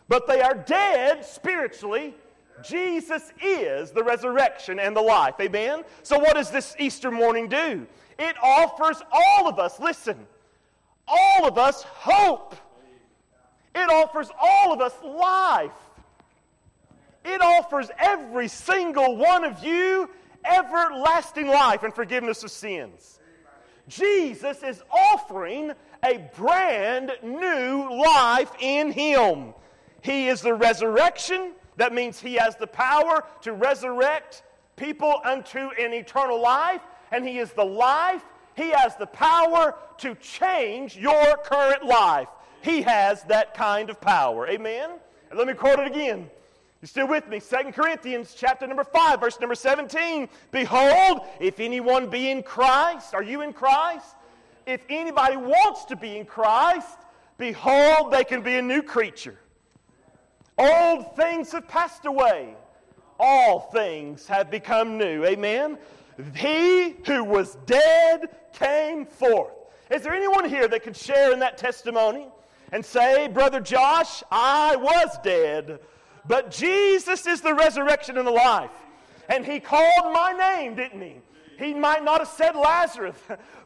but 0.08 0.28
they 0.28 0.42
are 0.42 0.56
dead 0.56 1.24
spiritually. 1.24 2.16
Jesus 2.63 3.32
is 3.41 3.91
the 3.91 4.04
resurrection 4.04 4.80
and 4.80 4.95
the 4.95 5.02
life. 5.02 5.36
Amen? 5.39 5.84
So, 6.02 6.17
what 6.17 6.36
does 6.36 6.49
this 6.49 6.76
Easter 6.80 7.12
morning 7.12 7.47
do? 7.47 7.86
It 8.17 8.36
offers 8.41 9.02
all 9.12 9.47
of 9.47 9.60
us, 9.60 9.80
listen, 9.80 10.28
all 11.08 11.47
of 11.47 11.58
us 11.58 11.84
hope. 11.84 12.56
It 13.76 13.89
offers 13.89 14.30
all 14.39 14.71
of 14.71 14.82
us 14.82 14.93
life. 15.04 15.71
It 17.26 17.41
offers 17.41 17.89
every 17.97 18.47
single 18.47 19.17
one 19.17 19.43
of 19.43 19.63
you 19.63 20.10
everlasting 20.45 21.47
life 21.47 21.84
and 21.84 21.93
forgiveness 21.93 22.43
of 22.43 22.52
sins. 22.52 23.19
Jesus 23.88 24.63
is 24.63 24.82
offering 24.91 25.71
a 26.04 26.30
brand 26.36 27.12
new 27.21 27.89
life 28.04 28.52
in 28.60 28.91
Him. 28.91 29.54
He 30.02 30.28
is 30.28 30.41
the 30.41 30.54
resurrection. 30.54 31.54
That 31.78 31.94
means 31.94 32.20
He 32.20 32.36
has 32.36 32.56
the 32.56 32.68
power 32.68 33.24
to 33.42 33.54
resurrect 33.54 34.44
people 34.76 35.22
unto 35.24 35.60
an 35.60 35.94
eternal 35.94 36.42
life, 36.42 36.82
and 37.12 37.28
He 37.28 37.40
is 37.40 37.52
the 37.54 37.66
life. 37.66 38.24
He 38.56 38.70
has 38.70 38.96
the 38.96 39.08
power 39.08 39.76
to 40.00 40.16
change 40.16 40.96
your 40.96 41.38
current 41.44 41.86
life. 41.86 42.28
He 42.62 42.82
has 42.84 43.24
that 43.24 43.54
kind 43.54 43.90
of 43.90 44.00
power. 44.00 44.48
Amen? 44.48 44.92
And 45.30 45.40
let 45.40 45.48
me 45.48 45.54
quote 45.54 45.80
it 45.80 45.88
again. 45.88 46.30
You 46.82 46.88
still 46.88 47.08
with 47.08 47.28
me? 47.30 47.40
Second 47.40 47.74
Corinthians 47.74 48.36
chapter 48.38 48.68
number 48.68 48.84
5, 48.84 49.20
verse 49.20 49.40
number 49.40 49.56
17. 49.56 50.28
Behold, 50.52 51.22
if 51.40 51.60
anyone 51.60 52.10
be 52.10 52.30
in 52.30 52.44
Christ, 52.44 53.14
are 53.14 53.24
you 53.24 53.42
in 53.42 53.54
Christ? 53.54 54.16
If 54.66 54.82
anybody 54.90 55.38
wants 55.38 55.86
to 55.86 55.96
be 55.96 56.18
in 56.18 56.26
Christ, 56.26 56.98
behold, 57.38 58.12
they 58.12 58.24
can 58.24 58.42
be 58.42 58.56
a 58.56 58.62
new 58.62 58.82
creature. 58.82 59.38
Old 60.58 61.16
things 61.16 61.52
have 61.52 61.68
passed 61.68 62.06
away. 62.06 62.56
All 63.20 63.60
things 63.60 64.28
have 64.28 64.52
become 64.52 64.98
new. 64.98 65.26
Amen. 65.26 65.78
He 66.36 66.96
who 67.06 67.24
was 67.24 67.56
dead 67.66 68.30
came 68.54 69.06
forth. 69.06 69.54
Is 69.89 70.04
there 70.04 70.13
anyone 70.13 70.48
here 70.48 70.68
that 70.68 70.84
could 70.84 70.96
share 70.96 71.34
in 71.34 71.39
that 71.39 71.58
testimony? 71.58 72.28
and 72.74 72.84
say, 72.84 73.28
Brother 73.28 73.60
Josh, 73.60 74.24
I 74.32 74.76
was 74.76 75.16
dead, 75.24 75.80
but 76.28 76.50
Jesus 76.50 77.28
is 77.28 77.39
the 77.39 77.54
resurrection 77.54 78.18
and 78.18 78.26
the 78.26 78.32
life. 78.32 78.72
And 79.30 79.46
he 79.46 79.60
called 79.60 80.12
my 80.12 80.32
name, 80.32 80.76
didn't 80.76 81.00
he? 81.00 81.18
He 81.60 81.76
might 81.76 82.04
not 82.04 82.20
have 82.20 82.28
said 82.28 82.56
Lazarus, 82.56 83.16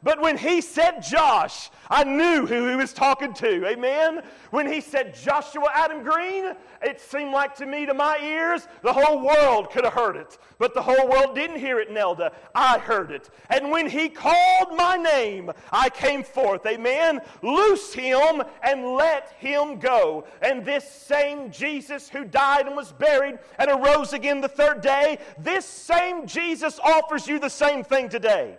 but 0.03 0.21
when 0.21 0.37
he 0.37 0.61
said 0.61 1.01
Josh, 1.01 1.69
I 1.89 2.03
knew 2.03 2.45
who 2.45 2.69
he 2.69 2.75
was 2.75 2.93
talking 2.93 3.33
to. 3.35 3.67
Amen? 3.67 4.21
When 4.51 4.71
he 4.71 4.81
said 4.81 5.15
Joshua 5.15 5.69
Adam 5.73 6.03
Green, 6.03 6.53
it 6.81 7.01
seemed 7.01 7.31
like 7.31 7.55
to 7.55 7.65
me, 7.65 7.85
to 7.85 7.93
my 7.93 8.19
ears, 8.21 8.67
the 8.83 8.93
whole 8.93 9.21
world 9.21 9.71
could 9.71 9.83
have 9.83 9.93
heard 9.93 10.15
it. 10.15 10.37
But 10.59 10.73
the 10.73 10.81
whole 10.81 11.09
world 11.09 11.35
didn't 11.35 11.59
hear 11.59 11.79
it, 11.79 11.91
Nelda. 11.91 12.31
I 12.53 12.79
heard 12.79 13.11
it. 13.11 13.29
And 13.49 13.71
when 13.71 13.89
he 13.89 14.09
called 14.09 14.75
my 14.75 14.97
name, 14.97 15.51
I 15.71 15.89
came 15.89 16.23
forth. 16.23 16.65
Amen? 16.65 17.21
Loose 17.41 17.93
him 17.93 18.43
and 18.63 18.95
let 18.95 19.33
him 19.39 19.79
go. 19.79 20.25
And 20.41 20.63
this 20.63 20.89
same 20.89 21.51
Jesus 21.51 22.09
who 22.09 22.23
died 22.23 22.67
and 22.67 22.75
was 22.75 22.91
buried 22.91 23.39
and 23.57 23.69
arose 23.69 24.13
again 24.13 24.41
the 24.41 24.47
third 24.47 24.81
day, 24.81 25.19
this 25.37 25.65
same 25.65 26.27
Jesus 26.27 26.79
offers 26.83 27.27
you 27.27 27.39
the 27.39 27.49
same 27.49 27.83
thing 27.83 28.09
today. 28.09 28.57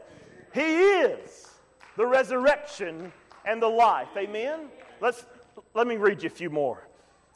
He 0.53 0.61
is 0.61 1.49
the 1.97 2.07
resurrection 2.07 3.13
and 3.45 3.63
the 3.63 3.69
life. 3.69 4.09
Amen? 4.17 4.69
Let's, 5.01 5.27
let 5.75 5.87
me 5.87 5.97
read 5.97 6.23
you 6.23 6.29
a 6.29 6.31
few 6.31 6.51
more. 6.51 6.87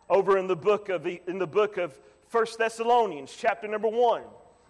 Over 0.09 0.38
in 0.38 0.46
the 0.46 0.57
book 0.57 0.88
of, 0.88 1.07
in 1.07 1.38
the 1.38 1.46
book 1.46 1.79
of 1.79 1.98
1 2.31 2.46
Thessalonians, 2.59 3.35
chapter 3.37 3.68
number 3.68 3.88
1, 3.88 4.22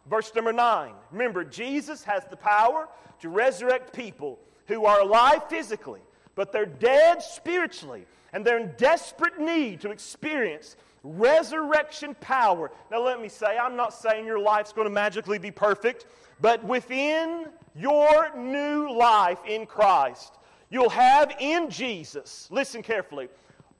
verse 0.08 0.34
number 0.34 0.52
9. 0.52 0.92
Remember, 1.10 1.44
Jesus 1.44 2.04
has 2.04 2.24
the 2.26 2.36
power 2.36 2.88
to 3.20 3.28
resurrect 3.28 3.94
people 3.94 4.38
who 4.66 4.84
are 4.84 5.00
alive 5.00 5.48
physically, 5.48 6.00
but 6.34 6.52
they're 6.52 6.66
dead 6.66 7.22
spiritually, 7.22 8.06
and 8.32 8.44
they're 8.44 8.58
in 8.58 8.72
desperate 8.76 9.38
need 9.38 9.80
to 9.80 9.90
experience 9.90 10.76
resurrection 11.04 12.14
power. 12.20 12.70
Now, 12.90 13.04
let 13.04 13.20
me 13.20 13.28
say, 13.28 13.58
I'm 13.58 13.76
not 13.76 13.92
saying 13.92 14.26
your 14.26 14.38
life's 14.38 14.72
going 14.72 14.86
to 14.86 14.94
magically 14.94 15.38
be 15.38 15.50
perfect, 15.50 16.06
but 16.42 16.62
within 16.64 17.46
your 17.74 18.36
new 18.36 18.92
life 18.92 19.38
in 19.46 19.64
Christ, 19.64 20.34
you'll 20.70 20.90
have 20.90 21.32
in 21.38 21.70
Jesus, 21.70 22.48
listen 22.50 22.82
carefully, 22.82 23.28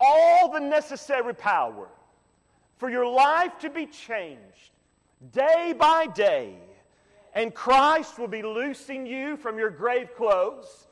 all 0.01 0.51
the 0.51 0.61
necessary 0.61 1.35
power 1.35 1.89
for 2.79 2.89
your 2.89 3.07
life 3.07 3.59
to 3.59 3.69
be 3.69 3.87
changed 3.87 4.71
day 5.33 5.75
by 5.77 6.07
day. 6.07 6.55
And 7.35 7.55
Christ 7.55 8.19
will 8.19 8.29
be 8.29 8.43
loosing 8.43 9.07
you 9.07 9.37
from 9.37 9.59
your 9.59 9.71
grave 9.71 10.15
clothes. 10.17 10.87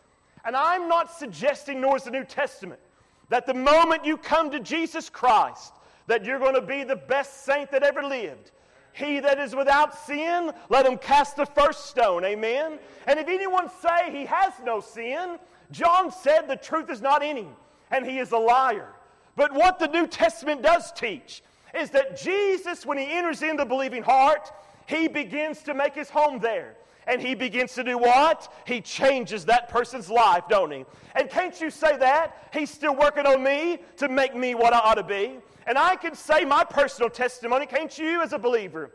And 0.45 0.57
I'm 0.57 0.89
not 0.89 1.13
suggesting, 1.13 1.81
nor 1.81 1.97
is 1.97 2.05
the 2.05 2.11
New 2.11 2.25
Testament, 2.25 2.81
that 3.29 3.47
the 3.47 3.55
moment 3.55 4.05
you 4.05 4.17
come 4.17 4.51
to 4.51 4.61
Jesus 4.61 5.09
Christ, 5.11 5.75
that 6.07 6.25
you're 6.25 6.39
going 6.39 6.55
to 6.55 6.63
be 6.63 6.83
the 6.83 6.97
best 6.97 7.45
saint 7.45 7.71
that 7.71 7.83
ever 7.83 8.03
lived. 8.03 8.51
He 8.93 9.21
that 9.21 9.39
is 9.39 9.55
without 9.55 9.97
sin, 10.07 10.53
let 10.69 10.87
him 10.87 10.99
cast 10.99 11.37
the 11.37 11.47
first 11.47 11.87
stone. 11.87 12.25
Amen. 12.25 12.79
And 13.07 13.19
if 13.19 13.29
anyone 13.29 13.69
say 13.81 14.11
he 14.11 14.27
has 14.27 14.53
no 14.65 14.81
sin, 14.81 15.39
John 15.71 16.11
said 16.11 16.49
the 16.49 16.57
truth 16.57 16.91
is 16.91 17.01
not 17.01 17.23
in 17.23 17.37
him, 17.37 17.55
and 17.91 18.05
he 18.05 18.19
is 18.19 18.33
a 18.33 18.39
liar. 18.39 18.89
But 19.37 19.53
what 19.53 19.79
the 19.79 19.87
New 19.87 20.07
Testament 20.07 20.63
does 20.63 20.93
teach 20.93 21.43
is 21.75 21.91
that 21.91 22.21
Jesus, 22.21 22.85
when 22.85 22.99
he 22.99 23.07
enters 23.07 23.43
in 23.43 23.57
the 23.57 23.65
believing 23.65 24.03
heart, 24.03 24.51
he 24.87 25.07
begins 25.07 25.63
to 25.63 25.75
make 25.75 25.95
his 25.95 26.11
home 26.11 26.41
there. 26.41 26.75
And 27.07 27.21
he 27.21 27.35
begins 27.35 27.75
to 27.75 27.85
do 27.85 27.97
what? 27.99 28.53
He 28.67 28.81
changes 28.81 29.47
that 29.47 29.69
person's 29.69 30.11
life, 30.11 30.45
don't 30.49 30.71
he? 30.71 30.85
And 31.15 31.31
can't 31.31 31.59
you 31.61 31.71
say 31.71 31.97
that? 31.97 32.49
He's 32.53 32.71
still 32.71 32.95
working 32.95 33.27
on 33.27 33.43
me 33.43 33.79
to 33.97 34.09
make 34.09 34.37
me 34.37 34.55
what 34.55 34.73
I 34.73 34.79
ought 34.79 34.95
to 34.95 35.03
be. 35.03 35.39
And 35.71 35.79
I 35.79 35.95
can 35.95 36.17
say 36.17 36.45
my 36.45 36.65
personal 36.65 37.09
testimony, 37.09 37.65
can't 37.65 37.97
you, 37.97 38.23
as 38.23 38.33
a 38.33 38.41
believer? 38.41 38.91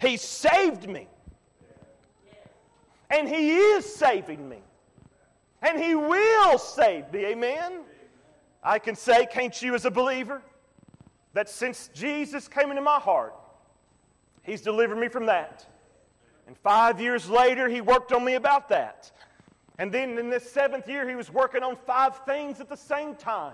He 0.00 0.16
saved 0.16 0.88
me. 0.88 1.06
And 3.10 3.28
He 3.28 3.50
is 3.50 3.94
saving 3.94 4.48
me. 4.48 4.62
And 5.60 5.78
He 5.78 5.94
will 5.94 6.56
save 6.56 7.12
me. 7.12 7.26
Amen? 7.26 7.82
I 8.64 8.78
can 8.78 8.96
say, 8.96 9.26
can't 9.26 9.60
you, 9.60 9.74
as 9.74 9.84
a 9.84 9.90
believer, 9.90 10.40
that 11.34 11.50
since 11.50 11.90
Jesus 11.92 12.48
came 12.48 12.70
into 12.70 12.80
my 12.80 12.98
heart, 12.98 13.34
He's 14.44 14.62
delivered 14.62 14.96
me 14.96 15.08
from 15.08 15.26
that. 15.26 15.66
And 16.46 16.56
five 16.56 17.02
years 17.02 17.28
later, 17.28 17.68
he 17.68 17.82
worked 17.82 18.12
on 18.12 18.24
me 18.24 18.32
about 18.36 18.70
that. 18.70 19.12
And 19.78 19.92
then 19.92 20.16
in 20.16 20.30
this 20.30 20.50
seventh 20.50 20.88
year, 20.88 21.06
he 21.06 21.16
was 21.16 21.30
working 21.30 21.62
on 21.62 21.76
five 21.76 22.16
things 22.24 22.62
at 22.62 22.70
the 22.70 22.78
same 22.78 23.14
time. 23.14 23.52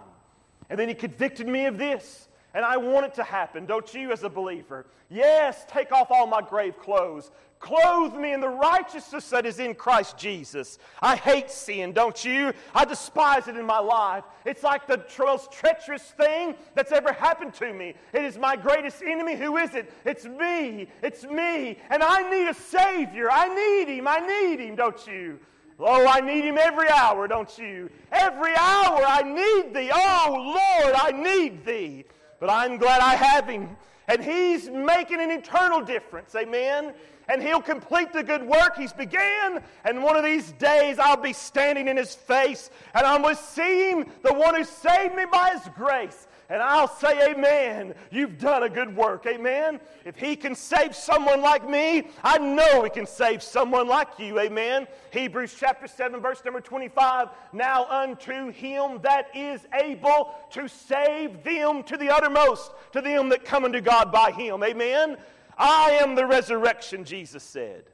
And 0.70 0.78
then 0.78 0.86
he 0.86 0.94
convicted 0.94 1.48
me 1.48 1.66
of 1.66 1.78
this. 1.78 2.27
And 2.58 2.66
I 2.66 2.76
want 2.76 3.06
it 3.06 3.14
to 3.14 3.22
happen, 3.22 3.66
don't 3.66 3.94
you, 3.94 4.10
as 4.10 4.24
a 4.24 4.28
believer? 4.28 4.84
Yes, 5.08 5.64
take 5.68 5.92
off 5.92 6.08
all 6.10 6.26
my 6.26 6.42
grave 6.42 6.76
clothes. 6.80 7.30
Clothe 7.60 8.14
me 8.14 8.32
in 8.32 8.40
the 8.40 8.48
righteousness 8.48 9.30
that 9.30 9.46
is 9.46 9.60
in 9.60 9.76
Christ 9.76 10.18
Jesus. 10.18 10.80
I 11.00 11.14
hate 11.14 11.52
sin, 11.52 11.92
don't 11.92 12.24
you? 12.24 12.52
I 12.74 12.84
despise 12.84 13.46
it 13.46 13.54
in 13.54 13.64
my 13.64 13.78
life. 13.78 14.24
It's 14.44 14.64
like 14.64 14.88
the 14.88 15.04
most 15.20 15.52
treacherous 15.52 16.02
thing 16.02 16.56
that's 16.74 16.90
ever 16.90 17.12
happened 17.12 17.54
to 17.54 17.72
me. 17.72 17.94
It 18.12 18.24
is 18.24 18.36
my 18.36 18.56
greatest 18.56 19.04
enemy. 19.06 19.36
Who 19.36 19.56
is 19.56 19.76
it? 19.76 19.92
It's 20.04 20.24
me. 20.24 20.88
It's 21.00 21.22
me. 21.22 21.78
And 21.90 22.02
I 22.02 22.28
need 22.28 22.48
a 22.48 22.54
Savior. 22.54 23.30
I 23.30 23.54
need 23.54 23.96
Him. 23.96 24.08
I 24.08 24.18
need 24.18 24.58
Him, 24.58 24.74
don't 24.74 25.06
you? 25.06 25.38
Oh, 25.78 26.08
I 26.08 26.18
need 26.22 26.44
Him 26.44 26.58
every 26.58 26.88
hour, 26.88 27.28
don't 27.28 27.56
you? 27.56 27.88
Every 28.10 28.56
hour 28.56 29.04
I 29.06 29.22
need 29.22 29.72
Thee. 29.72 29.92
Oh, 29.94 30.58
Lord, 30.82 30.94
I 30.96 31.12
need 31.12 31.64
Thee. 31.64 32.04
But 32.40 32.50
I'm 32.50 32.76
glad 32.76 33.00
I 33.00 33.14
have 33.14 33.48
Him. 33.48 33.76
And 34.06 34.22
He's 34.22 34.70
making 34.70 35.20
an 35.20 35.30
eternal 35.30 35.82
difference. 35.82 36.34
Amen 36.34 36.94
and 37.28 37.42
he'll 37.42 37.62
complete 37.62 38.12
the 38.12 38.22
good 38.22 38.42
work 38.42 38.76
he's 38.76 38.92
began. 38.92 39.62
And 39.84 40.02
one 40.02 40.16
of 40.16 40.24
these 40.24 40.52
days 40.52 40.98
I'll 40.98 41.16
be 41.16 41.32
standing 41.32 41.88
in 41.88 41.96
his 41.96 42.14
face 42.14 42.70
and 42.94 43.06
I'm 43.06 43.22
going 43.22 43.36
to 43.36 43.42
see 43.42 43.90
him, 43.90 44.06
the 44.22 44.32
one 44.32 44.54
who 44.54 44.64
saved 44.64 45.14
me 45.14 45.26
by 45.30 45.50
his 45.50 45.68
grace. 45.76 46.26
And 46.50 46.62
I'll 46.62 46.88
say, 46.88 47.30
Amen. 47.30 47.94
You've 48.10 48.38
done 48.38 48.62
a 48.62 48.70
good 48.70 48.96
work. 48.96 49.26
Amen. 49.26 49.80
If 50.06 50.16
He 50.16 50.34
can 50.34 50.54
save 50.54 50.94
someone 50.94 51.42
like 51.42 51.68
me, 51.68 52.08
I 52.24 52.38
know 52.38 52.84
He 52.84 52.90
can 52.90 53.06
save 53.06 53.42
someone 53.42 53.86
like 53.86 54.08
you. 54.18 54.40
Amen. 54.40 54.86
Hebrews 55.10 55.54
chapter 55.58 55.86
7, 55.86 56.20
verse 56.20 56.42
number 56.44 56.60
25. 56.60 57.28
Now 57.52 57.84
unto 57.86 58.50
Him 58.50 59.00
that 59.02 59.28
is 59.34 59.60
able 59.74 60.34
to 60.52 60.68
save 60.68 61.44
them 61.44 61.82
to 61.82 61.98
the 61.98 62.08
uttermost, 62.08 62.72
to 62.92 63.02
them 63.02 63.28
that 63.28 63.44
come 63.44 63.66
unto 63.66 63.82
God 63.82 64.10
by 64.10 64.30
Him. 64.30 64.62
Amen. 64.64 65.18
I 65.58 65.98
am 66.00 66.14
the 66.14 66.24
resurrection, 66.24 67.04
Jesus 67.04 67.42
said. 67.42 67.84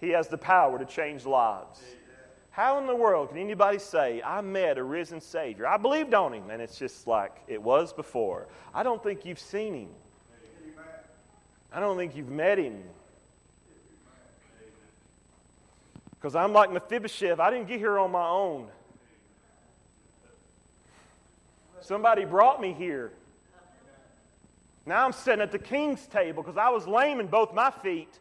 He 0.00 0.10
has 0.10 0.28
the 0.28 0.36
power 0.36 0.78
to 0.78 0.84
change 0.84 1.24
lives. 1.24 1.80
How 2.54 2.78
in 2.78 2.86
the 2.86 2.94
world 2.94 3.30
can 3.30 3.38
anybody 3.38 3.80
say, 3.80 4.22
I 4.22 4.40
met 4.40 4.78
a 4.78 4.84
risen 4.84 5.20
Savior? 5.20 5.66
I 5.66 5.76
believed 5.76 6.14
on 6.14 6.32
him, 6.32 6.50
and 6.50 6.62
it's 6.62 6.78
just 6.78 7.08
like 7.08 7.32
it 7.48 7.60
was 7.60 7.92
before. 7.92 8.46
I 8.72 8.84
don't 8.84 9.02
think 9.02 9.24
you've 9.24 9.40
seen 9.40 9.74
him. 9.74 9.88
I 11.72 11.80
don't 11.80 11.96
think 11.96 12.14
you've 12.14 12.30
met 12.30 12.58
him. 12.58 12.80
Because 16.14 16.36
I'm 16.36 16.52
like 16.52 16.70
Mephibosheth, 16.70 17.40
I 17.40 17.50
didn't 17.50 17.66
get 17.66 17.80
here 17.80 17.98
on 17.98 18.12
my 18.12 18.28
own. 18.28 18.68
Somebody 21.80 22.24
brought 22.24 22.60
me 22.60 22.72
here. 22.72 23.10
Now 24.86 25.04
I'm 25.04 25.12
sitting 25.12 25.40
at 25.40 25.50
the 25.50 25.58
king's 25.58 26.06
table 26.06 26.44
because 26.44 26.56
I 26.56 26.68
was 26.68 26.86
lame 26.86 27.18
in 27.18 27.26
both 27.26 27.52
my 27.52 27.72
feet. 27.72 28.20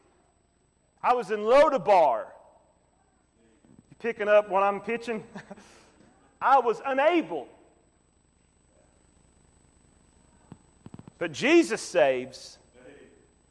I 1.03 1.13
was 1.13 1.29
in 1.29 1.41
Lodebar. 1.41 2.25
Picking 4.03 4.27
up 4.27 4.49
when 4.49 4.61
I'm 4.61 4.81
pitching, 4.81 5.23
I 6.41 6.59
was 6.59 6.81
unable. 6.85 7.47
But 11.17 11.31
Jesus 11.31 11.79
saves. 11.79 12.57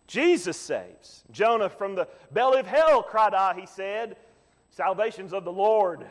Jesus 0.07 0.59
saves. 0.59 1.25
Jonah 1.31 1.71
from 1.71 1.95
the 1.95 2.07
belly 2.33 2.61
of 2.61 2.67
hell 2.67 3.03
cried 3.03 3.33
I, 3.33 3.59
he 3.59 3.65
said, 3.65 4.15
Salvation's 4.69 5.33
of 5.33 5.45
the 5.45 5.53
Lord. 5.53 6.05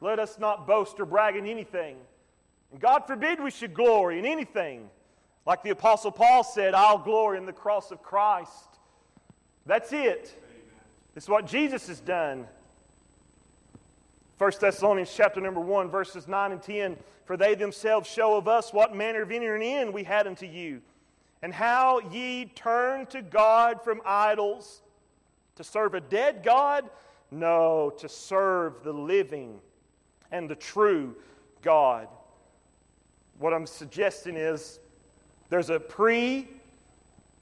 Let 0.00 0.18
us 0.18 0.38
not 0.38 0.66
boast 0.66 0.98
or 0.98 1.04
brag 1.04 1.36
in 1.36 1.46
anything. 1.46 1.98
And 2.72 2.80
God 2.80 3.00
forbid 3.06 3.42
we 3.42 3.50
should 3.50 3.74
glory 3.74 4.18
in 4.18 4.24
anything 4.24 4.88
like 5.44 5.62
the 5.62 5.68
Apostle 5.68 6.12
Paul 6.12 6.44
said, 6.44 6.72
I'll 6.72 6.96
glory 6.96 7.36
in 7.36 7.44
the 7.44 7.52
cross 7.52 7.90
of 7.90 8.02
Christ. 8.02 8.78
That's 9.66 9.92
it. 9.92 10.34
It's 11.14 11.28
what 11.28 11.46
Jesus 11.46 11.88
has 11.88 12.00
done. 12.00 12.46
1 14.38 14.52
Thessalonians 14.60 15.12
chapter 15.14 15.40
number 15.40 15.60
1, 15.60 15.90
verses 15.90 16.26
9 16.26 16.52
and 16.52 16.62
10. 16.62 16.96
For 17.24 17.36
they 17.36 17.54
themselves 17.54 18.08
show 18.08 18.36
of 18.36 18.48
us 18.48 18.72
what 18.72 18.94
manner 18.94 19.22
of 19.22 19.30
entering 19.30 19.62
in 19.62 19.92
we 19.92 20.04
had 20.04 20.26
unto 20.26 20.46
you, 20.46 20.82
and 21.40 21.54
how 21.54 22.00
ye 22.00 22.46
turned 22.54 23.10
to 23.10 23.22
God 23.22 23.82
from 23.82 24.02
idols 24.04 24.82
to 25.56 25.64
serve 25.64 25.94
a 25.94 26.00
dead 26.00 26.42
God? 26.42 26.88
No, 27.30 27.92
to 27.98 28.08
serve 28.08 28.84
the 28.84 28.92
living 28.92 29.58
and 30.30 30.50
the 30.50 30.54
true 30.54 31.16
God. 31.62 32.08
What 33.38 33.54
I'm 33.54 33.66
suggesting 33.66 34.36
is 34.36 34.78
there's 35.48 35.70
a 35.70 35.80
pre 35.80 36.48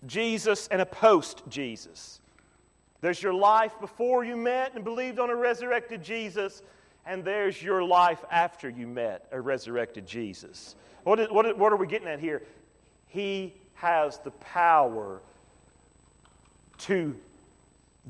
Jesus 0.06 0.68
and 0.68 0.80
a 0.80 0.86
post 0.86 1.42
Jesus. 1.48 2.20
There's 3.00 3.22
your 3.22 3.34
life 3.34 3.72
before 3.80 4.24
you 4.24 4.36
met 4.36 4.74
and 4.74 4.84
believed 4.84 5.18
on 5.18 5.28
a 5.28 5.34
resurrected 5.34 6.02
Jesus, 6.04 6.62
and 7.06 7.24
there's 7.24 7.62
your 7.62 7.82
life 7.82 8.24
after 8.30 8.68
you 8.68 8.86
met 8.86 9.26
a 9.32 9.40
resurrected 9.40 10.06
Jesus. 10.06 10.76
What, 11.04 11.20
is, 11.20 11.30
what, 11.30 11.58
what 11.58 11.72
are 11.72 11.76
we 11.76 11.86
getting 11.86 12.08
at 12.08 12.20
here? 12.20 12.42
He 13.08 13.54
has 13.74 14.18
the 14.18 14.30
power 14.30 15.20
to 16.78 17.16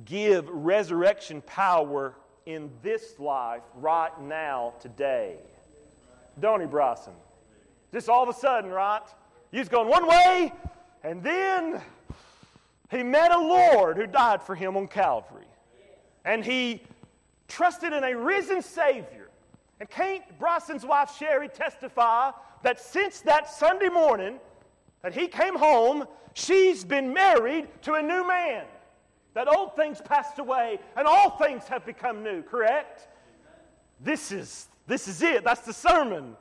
give 0.05 0.49
resurrection 0.49 1.43
power 1.43 2.15
in 2.47 2.71
this 2.83 3.19
life 3.19 3.63
right 3.77 4.19
now, 4.21 4.75
today. 4.81 5.37
Don't 6.41 6.61
he, 6.61 6.67
Bryson? 6.67 7.13
Just 7.93 8.09
all 8.09 8.23
of 8.23 8.29
a 8.29 8.39
sudden, 8.39 8.71
right? 8.71 9.03
He's 9.51 9.69
going 9.69 9.89
one 9.89 10.07
way, 10.07 10.53
and 11.05 11.23
then 11.23 11.81
he 12.91 13.03
met 13.03 13.33
a 13.33 13.39
Lord 13.39 13.97
who 13.97 14.07
died 14.07 14.43
for 14.43 14.55
him 14.55 14.77
on 14.77 14.89
Calvary. 14.89 15.45
And 16.25 16.45
he 16.45 16.83
trusted 17.53 17.93
in 17.93 18.03
a 18.03 18.17
risen 18.17 18.63
Savior. 18.63 19.29
And 19.79 19.89
can't 19.91 20.23
Bryson's 20.39 20.87
wife 20.87 21.17
Sherry 21.19 21.49
testify 21.49 22.31
that 22.63 22.81
since 22.81 23.21
that 23.23 23.51
Sunday 23.51 23.89
morning 23.89 24.39
that 25.03 25.15
he 25.15 25.27
came 25.27 25.57
home, 25.57 26.07
she's 26.35 26.85
been 26.85 27.13
married 27.13 27.69
to 27.83 27.95
a 27.95 28.03
new 28.03 28.27
man. 28.27 28.65
That 29.35 29.49
old 29.49 29.77
things 29.77 30.01
passed 30.01 30.39
away 30.39 30.79
and 30.97 31.07
all 31.07 31.31
things 31.31 31.65
have 31.65 31.85
become 31.85 32.23
new, 32.23 32.43
correct? 32.43 33.09
This 34.01 34.31
is, 34.33 34.69
this 34.87 35.09
is 35.09 35.23
it. 35.23 35.45
That's 35.45 35.63
the 35.63 35.73
sermon. 35.73 36.37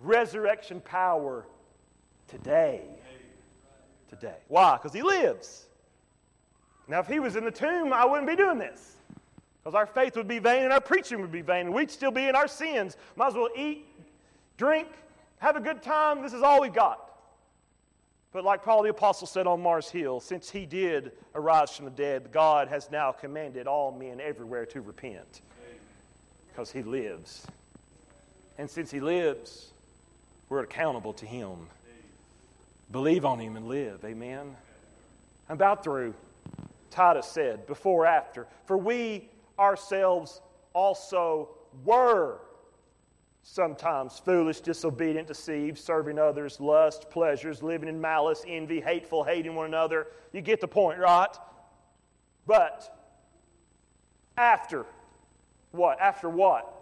Resurrection 0.00 0.80
power 0.80 1.46
today. 2.28 2.82
Today. 4.08 4.36
Why? 4.48 4.76
Because 4.76 4.92
he 4.92 5.02
lives. 5.02 5.66
Now, 6.86 7.00
if 7.00 7.06
he 7.06 7.20
was 7.20 7.36
in 7.36 7.44
the 7.44 7.50
tomb, 7.50 7.92
I 7.92 8.04
wouldn't 8.04 8.28
be 8.28 8.36
doing 8.36 8.58
this. 8.58 8.97
Because 9.68 9.80
our 9.80 9.86
faith 9.86 10.16
would 10.16 10.26
be 10.26 10.38
vain 10.38 10.62
and 10.62 10.72
our 10.72 10.80
preaching 10.80 11.20
would 11.20 11.30
be 11.30 11.42
vain, 11.42 11.66
and 11.66 11.74
we'd 11.74 11.90
still 11.90 12.10
be 12.10 12.26
in 12.26 12.34
our 12.34 12.48
sins. 12.48 12.96
Might 13.16 13.26
as 13.26 13.34
well 13.34 13.50
eat, 13.54 13.84
drink, 14.56 14.88
have 15.40 15.56
a 15.56 15.60
good 15.60 15.82
time. 15.82 16.22
This 16.22 16.32
is 16.32 16.40
all 16.40 16.62
we 16.62 16.70
got. 16.70 16.98
But 18.32 18.44
like 18.44 18.64
Paul 18.64 18.82
the 18.82 18.88
Apostle 18.88 19.26
said 19.26 19.46
on 19.46 19.62
Mars 19.62 19.90
Hill, 19.90 20.20
since 20.20 20.48
he 20.48 20.64
did 20.64 21.12
arise 21.34 21.76
from 21.76 21.84
the 21.84 21.90
dead, 21.90 22.32
God 22.32 22.68
has 22.68 22.90
now 22.90 23.12
commanded 23.12 23.66
all 23.66 23.92
men 23.92 24.22
everywhere 24.22 24.64
to 24.64 24.80
repent. 24.80 25.42
Because 26.48 26.72
he 26.72 26.82
lives. 26.82 27.46
And 28.56 28.70
since 28.70 28.90
he 28.90 29.00
lives, 29.00 29.68
we're 30.48 30.60
accountable 30.60 31.12
to 31.12 31.26
him. 31.26 31.58
Believe 32.90 33.26
on 33.26 33.38
him 33.38 33.54
and 33.58 33.68
live. 33.68 34.02
Amen. 34.02 34.56
I'm 35.46 35.56
about 35.56 35.84
through. 35.84 36.14
Titus 36.90 37.26
said, 37.26 37.66
before, 37.66 38.06
after. 38.06 38.46
For 38.64 38.78
we 38.78 39.28
ourselves 39.58 40.40
also 40.72 41.50
were 41.84 42.40
sometimes 43.42 44.18
foolish, 44.18 44.60
disobedient, 44.60 45.26
deceived, 45.26 45.78
serving 45.78 46.18
others, 46.18 46.60
lust, 46.60 47.08
pleasures, 47.10 47.62
living 47.62 47.88
in 47.88 48.00
malice, 48.00 48.44
envy, 48.46 48.80
hateful, 48.80 49.24
hating 49.24 49.54
one 49.54 49.66
another. 49.66 50.08
You 50.32 50.42
get 50.42 50.60
the 50.60 50.68
point, 50.68 50.98
right? 50.98 51.34
But 52.46 52.94
after 54.36 54.86
what? 55.72 56.00
After 56.00 56.28
what? 56.28 56.74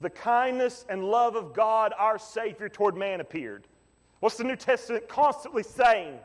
The 0.00 0.10
kindness 0.10 0.84
and 0.88 1.04
love 1.04 1.36
of 1.36 1.52
God, 1.54 1.92
our 1.96 2.18
Savior, 2.18 2.68
toward 2.68 2.96
man 2.96 3.20
appeared. 3.20 3.66
What's 4.20 4.36
the 4.36 4.44
New 4.44 4.56
Testament 4.56 5.08
constantly 5.08 5.62
saying? 5.62 6.18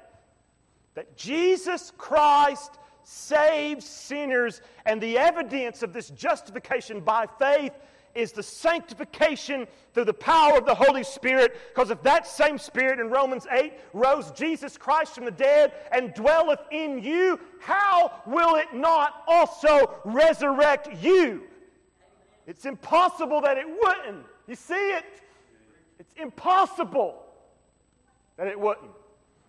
That 0.95 1.17
Jesus 1.17 1.91
Christ 1.97 2.77
saves 3.03 3.85
sinners, 3.85 4.61
and 4.85 5.01
the 5.01 5.17
evidence 5.17 5.83
of 5.83 5.93
this 5.93 6.09
justification 6.09 7.01
by 7.01 7.27
faith 7.39 7.73
is 8.15 8.31
the 8.31 8.43
sanctification 8.43 9.67
through 9.93 10.05
the 10.05 10.13
power 10.13 10.57
of 10.57 10.65
the 10.65 10.75
Holy 10.75 11.03
Spirit. 11.03 11.55
Because 11.69 11.89
if 11.89 12.01
that 12.03 12.27
same 12.27 12.57
Spirit 12.57 12.99
in 12.99 13.09
Romans 13.09 13.47
8 13.51 13.73
rose 13.93 14.31
Jesus 14.31 14.77
Christ 14.77 15.15
from 15.15 15.25
the 15.25 15.31
dead 15.31 15.73
and 15.91 16.13
dwelleth 16.13 16.61
in 16.71 17.01
you, 17.01 17.39
how 17.59 18.21
will 18.25 18.55
it 18.55 18.73
not 18.73 19.23
also 19.27 19.99
resurrect 20.05 20.89
you? 21.01 21.43
It's 22.45 22.65
impossible 22.65 23.41
that 23.41 23.57
it 23.57 23.67
wouldn't. 23.67 24.25
You 24.47 24.55
see 24.55 24.91
it? 24.91 25.05
It's 25.97 26.13
impossible 26.17 27.23
that 28.37 28.47
it 28.47 28.59
wouldn't. 28.59 28.91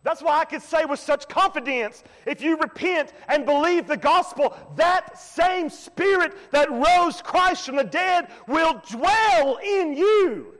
That's 0.04 0.22
why 0.22 0.38
I 0.38 0.44
can 0.44 0.60
say 0.60 0.84
with 0.84 1.00
such 1.00 1.28
confidence 1.28 2.04
if 2.26 2.42
you 2.42 2.58
repent 2.58 3.14
and 3.26 3.46
believe 3.46 3.88
the 3.88 3.96
gospel, 3.96 4.54
that 4.76 5.18
same 5.18 5.70
spirit 5.70 6.36
that 6.52 6.70
rose 6.70 7.22
Christ 7.22 7.64
from 7.64 7.76
the 7.76 7.84
dead 7.84 8.28
will 8.46 8.80
dwell 8.88 9.58
in 9.64 9.96
you. 9.96 10.54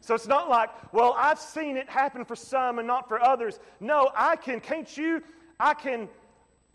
So 0.00 0.16
it's 0.16 0.26
not 0.26 0.50
like, 0.50 0.68
well, 0.92 1.14
I've 1.16 1.38
seen 1.38 1.76
it 1.76 1.88
happen 1.88 2.24
for 2.24 2.36
some 2.36 2.78
and 2.78 2.86
not 2.86 3.08
for 3.08 3.22
others. 3.22 3.60
No, 3.80 4.10
I 4.14 4.34
can, 4.36 4.60
can't 4.60 4.94
you? 4.96 5.22
I 5.60 5.74
can, 5.74 6.08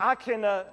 I 0.00 0.14
can 0.14 0.44
uh, 0.46 0.64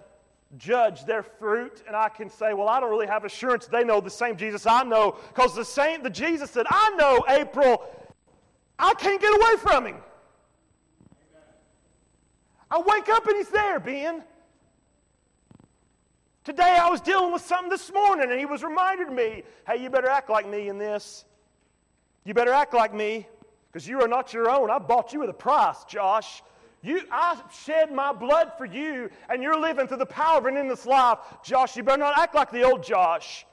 judge 0.57 1.05
their 1.05 1.21
fruit 1.21 1.83
and 1.85 1.97
I 1.97 2.07
can 2.07 2.29
say, 2.29 2.53
well, 2.53 2.69
I 2.69 2.79
don't 2.79 2.89
really 2.89 3.07
have 3.07 3.25
assurance 3.25 3.67
they 3.67 3.83
know 3.83 3.99
the 3.99 4.09
same 4.09 4.37
Jesus 4.37 4.65
I 4.65 4.83
know 4.83 5.17
because 5.27 5.53
the 5.53 5.65
same, 5.65 6.01
the 6.01 6.09
Jesus 6.09 6.51
that 6.51 6.65
I 6.69 6.95
know, 6.97 7.25
April, 7.27 7.83
I 8.79 8.93
can't 8.93 9.19
get 9.19 9.33
away 9.33 9.55
from 9.59 9.85
him. 9.87 9.95
I 12.69 12.79
wake 12.79 13.09
up 13.09 13.25
and 13.25 13.37
he's 13.37 13.49
there, 13.49 13.79
Ben. 13.79 14.23
Today 16.43 16.77
I 16.79 16.89
was 16.89 17.01
dealing 17.01 17.31
with 17.31 17.41
something 17.41 17.69
this 17.69 17.91
morning 17.91 18.29
and 18.29 18.39
he 18.39 18.45
was 18.45 18.63
reminding 18.63 19.13
me, 19.13 19.43
hey, 19.65 19.81
you 19.81 19.89
better 19.89 20.09
act 20.09 20.29
like 20.29 20.47
me 20.47 20.69
in 20.69 20.77
this. 20.77 21.25
You 22.23 22.33
better 22.33 22.53
act 22.53 22.73
like 22.73 22.93
me 22.93 23.27
because 23.71 23.87
you 23.87 24.01
are 24.01 24.07
not 24.07 24.33
your 24.33 24.49
own. 24.49 24.69
I 24.69 24.79
bought 24.79 25.13
you 25.13 25.21
with 25.21 25.29
a 25.29 25.33
price, 25.33 25.83
Josh. 25.85 26.43
You, 26.81 27.01
I 27.11 27.41
shed 27.65 27.91
my 27.91 28.13
blood 28.13 28.51
for 28.57 28.65
you, 28.65 29.09
and 29.29 29.41
you're 29.41 29.59
living 29.59 29.87
through 29.87 29.97
the 29.97 30.05
power 30.05 30.37
of 30.37 30.45
an 30.45 30.57
endless 30.57 30.85
life. 30.85 31.17
Josh, 31.43 31.75
you 31.75 31.83
better 31.83 31.97
not 31.97 32.17
act 32.17 32.35
like 32.35 32.51
the 32.51 32.63
old 32.63 32.83
Josh. 32.83 33.45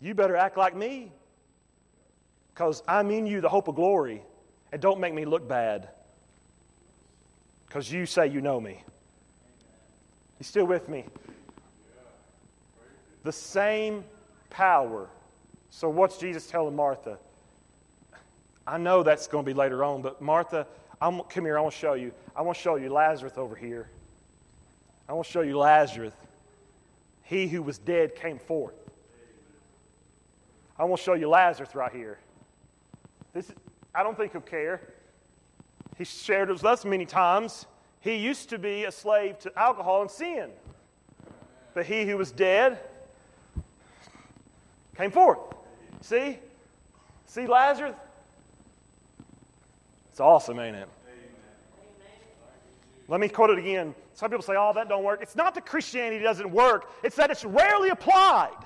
You 0.00 0.14
better 0.14 0.36
act 0.36 0.56
like 0.56 0.76
me. 0.76 1.12
Because 2.52 2.82
I'm 2.86 3.10
in 3.10 3.26
you, 3.26 3.40
the 3.40 3.48
hope 3.48 3.68
of 3.68 3.74
glory. 3.74 4.22
And 4.72 4.80
don't 4.80 5.00
make 5.00 5.12
me 5.12 5.26
look 5.26 5.46
bad 5.46 5.88
because 7.66 7.92
you 7.92 8.06
say 8.06 8.26
you 8.26 8.40
know 8.40 8.60
me. 8.60 8.82
You 10.38 10.44
still 10.44 10.64
with 10.64 10.88
me? 10.88 11.04
The 13.22 13.32
same 13.32 14.02
power. 14.50 15.08
So, 15.70 15.88
what's 15.88 16.18
Jesus 16.18 16.46
telling 16.46 16.74
Martha? 16.74 17.18
I 18.66 18.78
know 18.78 19.02
that's 19.02 19.26
going 19.26 19.44
to 19.44 19.50
be 19.50 19.54
later 19.54 19.84
on, 19.84 20.02
but 20.02 20.20
Martha, 20.20 20.66
I'm, 21.00 21.20
come 21.22 21.44
here, 21.44 21.58
I 21.58 21.60
want 21.60 21.74
to 21.74 21.78
show 21.78 21.94
you. 21.94 22.12
I 22.34 22.42
want 22.42 22.56
to 22.56 22.62
show 22.62 22.76
you 22.76 22.92
Lazarus 22.92 23.34
over 23.36 23.54
here. 23.54 23.88
I 25.08 25.12
want 25.12 25.26
to 25.26 25.32
show 25.32 25.40
you 25.42 25.58
Lazarus. 25.58 26.14
He 27.24 27.48
who 27.48 27.62
was 27.62 27.78
dead 27.78 28.14
came 28.14 28.38
forth. 28.38 28.74
I 30.78 30.84
want 30.84 31.00
to 31.00 31.04
show 31.04 31.14
you 31.14 31.28
Lazarus 31.28 31.74
right 31.74 31.92
here. 31.92 32.18
This, 33.32 33.50
I 33.94 34.02
don't 34.02 34.16
think 34.16 34.32
he'll 34.32 34.40
care. 34.40 34.80
He 35.98 36.04
shared 36.04 36.48
it 36.48 36.52
with 36.52 36.64
us 36.64 36.84
many 36.84 37.06
times. 37.06 37.66
He 38.00 38.16
used 38.16 38.48
to 38.50 38.58
be 38.58 38.84
a 38.84 38.92
slave 38.92 39.38
to 39.40 39.58
alcohol 39.58 40.02
and 40.02 40.10
sin. 40.10 40.50
But 41.74 41.86
he 41.86 42.04
who 42.04 42.16
was 42.16 42.32
dead 42.32 42.78
came 44.96 45.10
forth. 45.10 45.38
See? 46.00 46.38
See 47.26 47.46
Lazarus? 47.46 47.94
It's 50.10 50.20
awesome, 50.20 50.58
ain't 50.58 50.76
it? 50.76 50.88
Let 53.08 53.20
me 53.20 53.28
quote 53.28 53.50
it 53.50 53.58
again. 53.58 53.94
Some 54.14 54.30
people 54.30 54.42
say, 54.42 54.54
oh, 54.56 54.72
that 54.74 54.88
don't 54.88 55.04
work. 55.04 55.20
It's 55.22 55.36
not 55.36 55.54
that 55.54 55.66
Christianity 55.66 56.22
doesn't 56.22 56.50
work, 56.50 56.90
it's 57.02 57.16
that 57.16 57.30
it's 57.30 57.44
rarely 57.44 57.90
applied. 57.90 58.56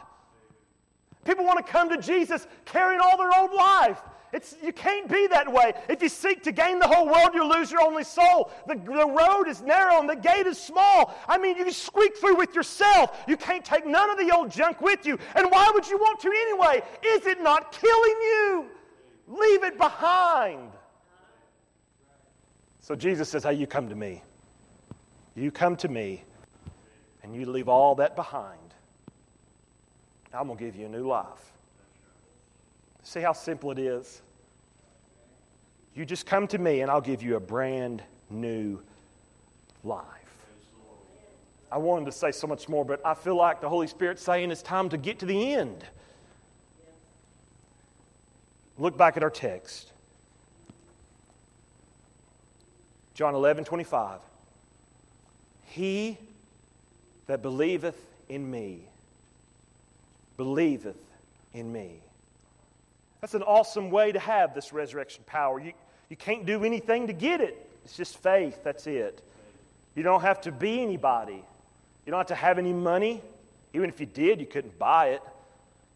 People 1.25 1.45
want 1.45 1.65
to 1.65 1.73
come 1.73 1.89
to 1.91 1.97
Jesus 1.97 2.47
carrying 2.65 3.01
all 3.01 3.17
their 3.17 3.31
old 3.37 3.53
life. 3.53 4.01
It's, 4.33 4.57
you 4.63 4.73
can't 4.73 5.09
be 5.09 5.27
that 5.29 5.51
way. 5.51 5.73
If 5.89 6.03
you 6.03 6.09
seek 6.09 6.43
to 6.45 6.53
gain 6.53 6.79
the 6.79 6.87
whole 6.87 7.07
world, 7.07 7.31
you'll 7.33 7.49
lose 7.49 7.71
your 7.71 7.81
only 7.81 8.05
soul. 8.05 8.51
The, 8.67 8.75
the 8.75 9.07
road 9.07 9.49
is 9.49 9.63
narrow 9.63 10.01
and 10.01 10.09
the 10.09 10.17
gate 10.17 10.47
is 10.47 10.59
small. 10.59 11.15
I 11.29 11.39
mean, 11.39 11.57
you 11.57 11.71
squeak 11.73 12.17
through 12.17 12.37
with 12.37 12.55
yourself. 12.55 13.17
You 13.29 13.37
can't 13.37 13.65
take 13.65 13.87
none 13.87 14.11
of 14.11 14.19
the 14.19 14.35
old 14.35 14.51
junk 14.51 14.81
with 14.81 15.07
you. 15.07 15.19
And 15.35 15.51
why 15.51 15.71
would 15.73 15.87
you 15.89 15.97
want 15.99 16.21
to 16.21 16.29
anyway? 16.29 16.83
Is 17.05 17.27
it 17.27 17.41
not 17.41 17.73
killing 17.73 18.17
you? 18.21 18.67
Leave 19.29 19.65
it 19.65 19.79
behind. 19.79 20.71
So 22.81 22.95
Jesus 22.95 23.29
says, 23.29 23.45
Hey, 23.45 23.55
you 23.55 23.67
come 23.67 23.89
to 23.89 23.97
me. 23.97 24.23
You 25.35 25.51
come 25.51 25.77
to 25.79 25.89
me, 25.89 26.25
and 27.23 27.35
you 27.35 27.45
leave 27.45 27.69
all 27.69 27.97
that 27.97 28.17
behind. 28.17 28.59
I'm 30.33 30.47
going 30.47 30.59
to 30.59 30.65
give 30.65 30.77
you 30.77 30.87
a 30.87 30.89
new 30.89 31.07
life. 31.07 31.53
See 33.07 33.21
how 33.21 33.35
simple 33.35 33.71
it 33.71 33.79
is? 33.79 34.21
You 35.95 36.05
just 36.05 36.27
come 36.27 36.49
to 36.49 36.59
me 36.59 36.81
and 36.81 36.91
I'll 36.91 37.01
give 37.01 37.23
you 37.23 37.37
a 37.37 37.41
brand 37.41 38.03
new 38.31 38.81
life. 39.85 40.03
I 41.71 41.79
wanted 41.79 42.07
to 42.07 42.13
say 42.13 42.33
so 42.33 42.49
much 42.49 42.69
more, 42.69 42.85
but 42.85 43.01
I 43.07 43.15
feel 43.15 43.37
like 43.37 43.61
the 43.61 43.69
Holy 43.69 43.87
Spirit's 43.87 44.23
saying 44.23 44.51
it's 44.51 44.61
time 44.61 44.89
to 44.89 44.97
get 44.97 45.21
to 45.21 45.27
the 45.27 45.55
end. 45.55 45.85
Look 48.77 48.99
back 48.99 49.17
at 49.17 49.23
our 49.23 49.31
text. 49.31 49.93
John 53.15 53.37
11, 53.37 53.65
25. 53.65 54.19
He 55.67 56.19
that 57.29 57.41
believeth 57.41 57.97
in 58.29 58.51
me, 58.51 58.81
believeth 60.37 60.99
in 61.55 61.73
me. 61.73 62.01
That's 63.27 63.35
an 63.35 63.43
awesome 63.43 63.91
way 63.91 64.13
to 64.13 64.21
have 64.21 64.55
this 64.55 64.73
resurrection 64.73 65.25
power. 65.27 65.59
You, 65.59 65.73
you 66.09 66.17
can't 66.17 66.47
do 66.47 66.63
anything 66.63 67.09
to 67.09 67.13
get 67.13 67.41
it, 67.41 67.59
it's 67.85 67.97
just 67.97 68.19
faith. 68.19 68.63
That's 68.63 68.87
it. 68.87 69.21
You 69.97 70.05
don't 70.05 70.21
have 70.21 70.43
to 70.43 70.53
be 70.53 70.81
anybody, 70.81 71.43
you 72.05 72.11
don't 72.13 72.19
have 72.19 72.29
to 72.29 72.37
have 72.37 72.57
any 72.57 72.73
money. 72.73 73.21
Even 73.75 73.89
if 73.89 73.99
you 73.99 74.07
did, 74.07 74.39
you 74.39 74.47
couldn't 74.47 74.79
buy 74.79 75.09
it. 75.09 75.23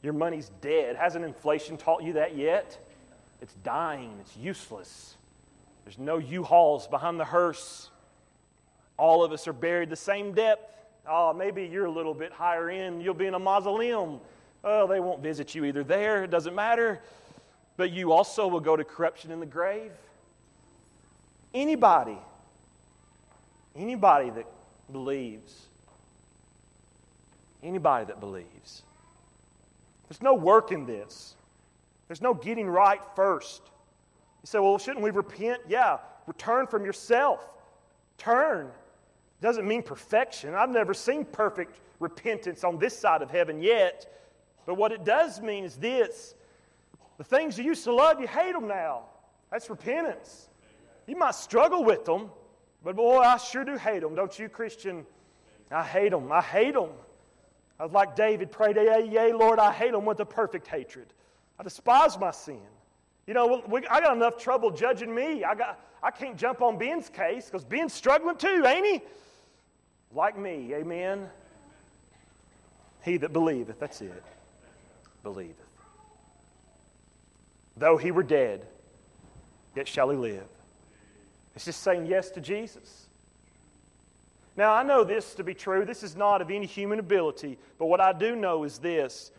Your 0.03 0.13
money's 0.13 0.51
dead. 0.61 0.97
Hasn't 0.97 1.25
inflation 1.25 1.77
taught 1.77 2.03
you 2.03 2.15
that 2.15 2.35
yet? 2.35 2.77
It's 3.41 3.55
dying, 3.63 4.13
it's 4.23 4.37
useless. 4.37 5.15
There's 5.85 6.01
no 6.01 6.19
U 6.19 6.43
hauls 6.43 6.89
behind 6.89 7.21
the 7.21 7.25
hearse. 7.25 7.91
All 8.97 9.23
of 9.23 9.31
us 9.31 9.47
are 9.47 9.53
buried 9.53 9.89
the 9.89 9.95
same 9.95 10.33
depth. 10.33 10.69
Oh, 11.09 11.33
maybe 11.33 11.67
you're 11.67 11.87
a 11.87 11.93
little 11.93 12.13
bit 12.13 12.33
higher 12.33 12.69
in. 12.69 13.01
You'll 13.01 13.15
be 13.15 13.27
in 13.27 13.35
a 13.35 13.39
mausoleum. 13.39 14.19
Oh, 14.65 14.89
they 14.89 14.99
won't 14.99 15.23
visit 15.23 15.55
you 15.55 15.65
either 15.65 15.85
there. 15.85 16.25
It 16.25 16.31
doesn't 16.33 16.57
matter. 16.57 17.01
But 17.77 17.93
you 17.93 18.13
also 18.13 18.47
will 18.47 18.61
go 18.61 18.77
to 18.77 18.85
corruption 18.85 19.31
in 19.31 19.41
the 19.41 19.47
grave. 19.47 19.93
Anybody, 21.53 22.19
anybody 23.75 24.31
that 24.31 24.47
believes, 24.93 25.67
anybody 27.63 28.05
that 28.07 28.21
believes. 28.21 28.83
There's 30.09 30.23
no 30.23 30.35
work 30.35 30.73
in 30.73 30.87
this. 30.87 31.35
There's 32.09 32.21
no 32.21 32.35
getting 32.35 32.69
right 32.69 33.01
first. 33.15 33.63
You 34.43 34.47
say, 34.47 34.59
well, 34.59 34.79
shouldn't 34.79 35.05
we 35.05 35.11
repent? 35.11 35.63
Yeah, 35.69 35.99
return 36.27 36.67
from 36.67 36.85
yourself. 36.85 37.49
Turn. 38.19 38.71
Doesn't 39.41 39.67
mean 39.67 39.83
perfection. 39.83 40.55
I've 40.55 40.71
never 40.71 40.93
seen 40.95 41.25
perfect 41.25 41.79
repentance 41.99 42.65
on 42.65 42.79
this 42.79 42.99
side 42.99 43.23
of 43.23 43.31
heaven 43.31 43.63
yet. 43.63 44.13
But 44.67 44.75
what 44.75 44.93
it 44.93 45.05
does 45.05 45.41
mean 45.41 45.65
is 45.65 45.77
this 45.77 46.35
the 47.21 47.25
things 47.25 47.59
you 47.59 47.65
used 47.65 47.85
to 47.85 47.93
love, 47.93 48.19
you 48.19 48.27
hate 48.27 48.55
them 48.55 48.67
now. 48.67 49.03
That's 49.53 49.69
repentance. 49.69 50.49
You 51.07 51.19
might 51.19 51.35
struggle 51.35 51.85
with 51.85 52.07
them, 52.07 52.31
but 52.83 52.97
boy, 52.97 53.19
I 53.19 53.37
sure 53.37 53.63
do 53.63 53.77
hate 53.77 54.01
them, 54.01 54.15
don't 54.15 54.39
you, 54.39 54.49
Christian? 54.49 55.05
I 55.71 55.85
hate 55.85 56.13
them. 56.13 56.33
I 56.33 56.41
hate 56.41 56.73
them. 56.73 56.89
I 57.79 57.85
was 57.85 57.93
like 57.93 58.17
David 58.17 58.51
prayed, 58.51 58.77
yea, 58.77 59.07
yea, 59.07 59.35
Lord, 59.35 59.59
I 59.59 59.71
hate 59.71 59.93
them 59.93 60.07
with 60.07 60.19
a 60.21 60.25
perfect 60.25 60.67
hatred. 60.67 61.09
I 61.59 61.63
despise 61.63 62.19
my 62.19 62.31
sin. 62.31 62.63
You 63.27 63.35
know, 63.35 63.63
we, 63.69 63.87
I 63.87 64.01
got 64.01 64.17
enough 64.17 64.39
trouble 64.39 64.71
judging 64.71 65.15
me. 65.15 65.45
I, 65.45 65.55
got, 65.55 65.79
I 66.03 66.11
can't 66.11 66.39
jump 66.39 66.63
on 66.63 66.79
Ben's 66.79 67.11
case 67.11 67.45
because 67.45 67.67
Ben's 67.67 67.93
struggling 67.93 68.37
too, 68.37 68.65
ain't 68.67 68.87
he? 68.87 69.03
Like 70.15 70.39
me, 70.39 70.73
amen? 70.73 71.29
He 73.05 73.19
that 73.19 73.35
believeth, 73.35 73.79
that's 73.79 74.01
it 74.01 74.25
believeth. 75.23 75.70
Though 77.77 77.97
he 77.97 78.11
were 78.11 78.23
dead, 78.23 78.67
yet 79.75 79.89
shall 79.89 80.11
he 80.11 80.17
live. 80.17 80.47
It's 81.55 81.65
just 81.65 81.83
saying 81.83 82.07
yes 82.07 82.31
to 82.31 82.41
Jesus. 82.41 83.07
Now, 84.57 84.75
I 84.75 84.83
know 84.83 85.05
this 85.05 85.35
to 85.35 85.45
be 85.45 85.55
true. 85.55 85.85
This 85.85 86.03
is 86.03 86.17
not 86.17 86.43
of 86.43 86.51
any 86.51 86.67
human 86.67 86.99
ability, 86.99 87.59
but 87.79 87.87
what 87.87 88.01
I 88.01 88.13
do 88.13 88.37
know 88.37 88.65
is 88.65 88.79
this 88.79 89.31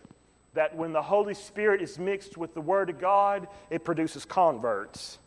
that 0.54 0.76
when 0.76 0.92
the 0.92 1.02
Holy 1.02 1.34
Spirit 1.34 1.82
is 1.82 1.98
mixed 1.98 2.38
with 2.38 2.54
the 2.54 2.60
Word 2.60 2.90
of 2.90 3.00
God, 3.00 3.48
it 3.70 3.86
produces 3.86 4.26
converts. 4.26 5.18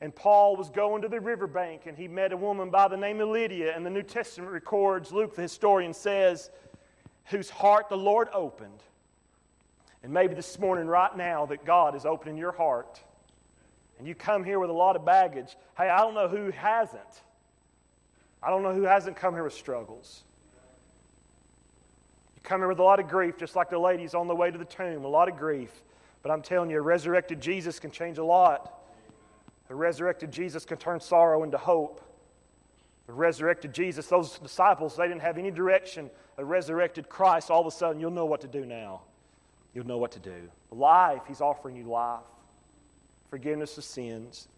And 0.00 0.14
Paul 0.14 0.56
was 0.56 0.70
going 0.70 1.02
to 1.02 1.08
the 1.08 1.20
riverbank 1.20 1.82
and 1.86 1.96
he 1.96 2.08
met 2.08 2.32
a 2.32 2.36
woman 2.36 2.70
by 2.70 2.88
the 2.88 2.96
name 2.96 3.20
of 3.20 3.28
Lydia, 3.28 3.74
and 3.76 3.84
the 3.84 3.90
New 3.90 4.02
Testament 4.02 4.52
records, 4.52 5.12
Luke 5.12 5.34
the 5.36 5.42
historian 5.42 5.92
says, 5.92 6.50
whose 7.26 7.50
heart 7.50 7.88
the 7.88 7.96
Lord 7.96 8.28
opened. 8.32 8.82
And 10.02 10.12
maybe 10.12 10.34
this 10.34 10.58
morning, 10.58 10.86
right 10.86 11.16
now, 11.16 11.46
that 11.46 11.64
God 11.64 11.94
is 11.96 12.06
opening 12.06 12.36
your 12.36 12.52
heart. 12.52 13.00
And 13.98 14.06
you 14.06 14.14
come 14.14 14.44
here 14.44 14.60
with 14.60 14.70
a 14.70 14.74
lot 14.74 14.96
of 14.96 15.04
baggage. 15.04 15.56
Hey, 15.76 15.88
I 15.88 15.98
don't 15.98 16.14
know 16.14 16.28
who 16.28 16.50
hasn't. 16.52 17.22
I 18.42 18.50
don't 18.50 18.62
know 18.62 18.72
who 18.72 18.82
hasn't 18.82 19.16
come 19.16 19.34
here 19.34 19.42
with 19.42 19.54
struggles. 19.54 20.22
You 22.36 22.42
come 22.44 22.60
here 22.60 22.68
with 22.68 22.78
a 22.78 22.84
lot 22.84 23.00
of 23.00 23.08
grief, 23.08 23.36
just 23.36 23.56
like 23.56 23.70
the 23.70 23.78
ladies 23.78 24.14
on 24.14 24.28
the 24.28 24.36
way 24.36 24.50
to 24.50 24.58
the 24.58 24.64
tomb, 24.64 25.04
a 25.04 25.08
lot 25.08 25.28
of 25.28 25.36
grief. 25.36 25.72
But 26.22 26.30
I'm 26.30 26.42
telling 26.42 26.70
you, 26.70 26.78
a 26.78 26.82
resurrected 26.82 27.40
Jesus 27.40 27.80
can 27.80 27.90
change 27.90 28.18
a 28.18 28.24
lot. 28.24 28.80
A 29.70 29.74
resurrected 29.74 30.30
Jesus 30.30 30.64
can 30.64 30.78
turn 30.78 31.00
sorrow 31.00 31.42
into 31.42 31.58
hope. 31.58 32.00
A 33.08 33.12
resurrected 33.12 33.72
Jesus, 33.72 34.06
those 34.06 34.38
disciples, 34.38 34.96
they 34.96 35.08
didn't 35.08 35.22
have 35.22 35.38
any 35.38 35.50
direction. 35.50 36.10
A 36.36 36.44
resurrected 36.44 37.08
Christ, 37.08 37.50
all 37.50 37.60
of 37.60 37.66
a 37.66 37.70
sudden, 37.70 38.00
you'll 38.00 38.10
know 38.10 38.26
what 38.26 38.42
to 38.42 38.48
do 38.48 38.64
now. 38.64 39.02
You'll 39.74 39.86
know 39.86 39.98
what 39.98 40.12
to 40.12 40.18
do. 40.18 40.50
Life, 40.70 41.22
He's 41.28 41.40
offering 41.40 41.76
you 41.76 41.84
life, 41.84 42.20
forgiveness 43.30 43.78
of 43.78 43.84
sins. 43.84 44.48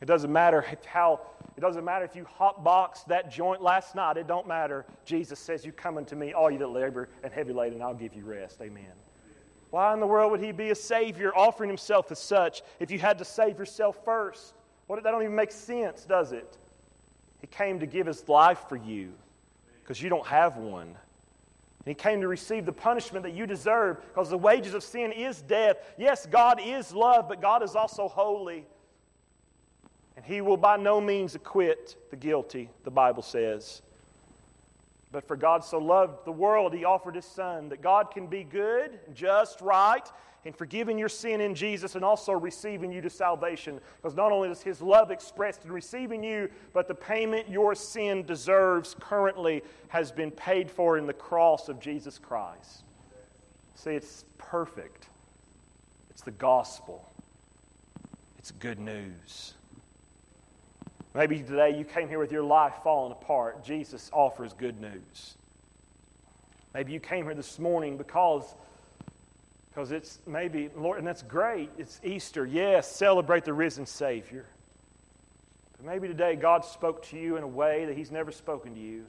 It 0.00 0.06
doesn't 0.06 0.32
matter 0.32 0.64
how, 0.86 1.20
it 1.56 1.60
doesn't 1.60 1.84
matter 1.84 2.04
if 2.04 2.14
you 2.14 2.26
hotbox 2.38 3.06
that 3.06 3.30
joint 3.30 3.62
last 3.62 3.94
night. 3.94 4.16
It 4.16 4.26
don't 4.26 4.46
matter. 4.46 4.84
Jesus 5.04 5.38
says, 5.38 5.64
You 5.64 5.72
come 5.72 5.96
unto 5.96 6.16
me, 6.16 6.32
all 6.32 6.50
you 6.50 6.58
that 6.58 6.68
labor 6.68 7.08
and 7.22 7.32
heavy 7.32 7.52
laden, 7.52 7.80
I'll 7.80 7.94
give 7.94 8.14
you 8.14 8.24
rest. 8.24 8.60
Amen. 8.60 8.92
Why 9.70 9.92
in 9.92 10.00
the 10.00 10.06
world 10.06 10.30
would 10.30 10.40
he 10.40 10.52
be 10.52 10.70
a 10.70 10.74
Savior 10.74 11.32
offering 11.34 11.68
himself 11.68 12.12
as 12.12 12.18
such 12.18 12.62
if 12.78 12.90
you 12.90 12.98
had 12.98 13.18
to 13.18 13.24
save 13.24 13.58
yourself 13.58 14.04
first? 14.04 14.54
What, 14.86 15.02
that 15.02 15.10
don't 15.10 15.22
even 15.22 15.34
make 15.34 15.50
sense, 15.50 16.04
does 16.04 16.32
it? 16.32 16.56
He 17.40 17.46
came 17.46 17.80
to 17.80 17.86
give 17.86 18.06
his 18.06 18.28
life 18.28 18.66
for 18.68 18.76
you 18.76 19.12
because 19.82 20.00
you 20.00 20.08
don't 20.08 20.26
have 20.26 20.56
one. 20.56 20.94
And 21.84 21.90
he 21.90 21.94
came 21.94 22.22
to 22.22 22.28
receive 22.28 22.64
the 22.64 22.72
punishment 22.72 23.24
that 23.24 23.34
you 23.34 23.46
deserve 23.46 24.00
because 24.08 24.30
the 24.30 24.38
wages 24.38 24.72
of 24.72 24.82
sin 24.82 25.12
is 25.12 25.42
death. 25.42 25.76
Yes, 25.98 26.24
God 26.24 26.60
is 26.64 26.94
love, 26.94 27.28
but 27.28 27.42
God 27.42 27.62
is 27.62 27.76
also 27.76 28.08
holy. 28.08 28.64
And 30.16 30.24
he 30.24 30.40
will 30.40 30.56
by 30.56 30.78
no 30.78 31.00
means 31.00 31.34
acquit 31.34 31.96
the 32.10 32.16
guilty, 32.16 32.70
the 32.84 32.90
Bible 32.90 33.22
says. 33.22 33.82
But 35.12 35.28
for 35.28 35.36
God 35.36 35.62
so 35.62 35.78
loved 35.78 36.24
the 36.24 36.32
world, 36.32 36.72
he 36.72 36.84
offered 36.84 37.16
his 37.16 37.26
Son, 37.26 37.68
that 37.68 37.82
God 37.82 38.10
can 38.10 38.26
be 38.26 38.44
good, 38.44 38.98
just, 39.14 39.60
right, 39.60 40.08
and 40.44 40.54
forgiving 40.54 40.98
your 40.98 41.08
sin 41.08 41.40
in 41.40 41.54
Jesus 41.54 41.94
and 41.94 42.04
also 42.04 42.32
receiving 42.32 42.92
you 42.92 43.00
to 43.00 43.10
salvation. 43.10 43.80
Because 43.96 44.16
not 44.16 44.32
only 44.32 44.50
is 44.50 44.62
his 44.62 44.82
love 44.82 45.10
expressed 45.10 45.64
in 45.64 45.72
receiving 45.72 46.22
you, 46.22 46.50
but 46.72 46.88
the 46.88 46.94
payment 46.94 47.48
your 47.48 47.74
sin 47.74 48.24
deserves 48.24 48.94
currently 49.00 49.62
has 49.88 50.12
been 50.12 50.30
paid 50.30 50.70
for 50.70 50.98
in 50.98 51.06
the 51.06 51.12
cross 51.12 51.68
of 51.68 51.80
Jesus 51.80 52.18
Christ. 52.18 52.82
See, 53.74 53.92
it's 53.92 54.24
perfect. 54.38 55.06
It's 56.10 56.22
the 56.22 56.30
gospel. 56.30 57.10
It's 58.38 58.50
good 58.50 58.78
news. 58.78 59.54
Maybe 61.14 61.38
today 61.38 61.78
you 61.78 61.84
came 61.84 62.08
here 62.08 62.18
with 62.18 62.32
your 62.32 62.42
life 62.42 62.74
falling 62.82 63.12
apart. 63.12 63.64
Jesus 63.64 64.10
offers 64.12 64.52
good 64.52 64.80
news. 64.80 65.34
Maybe 66.74 66.92
you 66.92 66.98
came 66.98 67.24
here 67.24 67.34
this 67.34 67.60
morning 67.60 67.96
because, 67.96 68.42
because 69.74 69.90
it's 69.90 70.20
maybe, 70.26 70.70
Lord, 70.76 70.98
and 70.98 71.06
that's 71.06 71.22
great. 71.22 71.68
It's 71.78 72.00
Easter. 72.04 72.46
Yes, 72.46 72.90
celebrate 72.90 73.44
the 73.44 73.52
risen 73.52 73.86
Savior. 73.86 74.44
But 75.76 75.86
maybe 75.86 76.06
today 76.06 76.36
God 76.36 76.64
spoke 76.64 77.04
to 77.06 77.18
you 77.18 77.36
in 77.36 77.42
a 77.42 77.48
way 77.48 77.84
that 77.86 77.96
He's 77.96 78.12
never 78.12 78.30
spoken 78.30 78.74
to 78.74 78.80
you. 78.80 79.04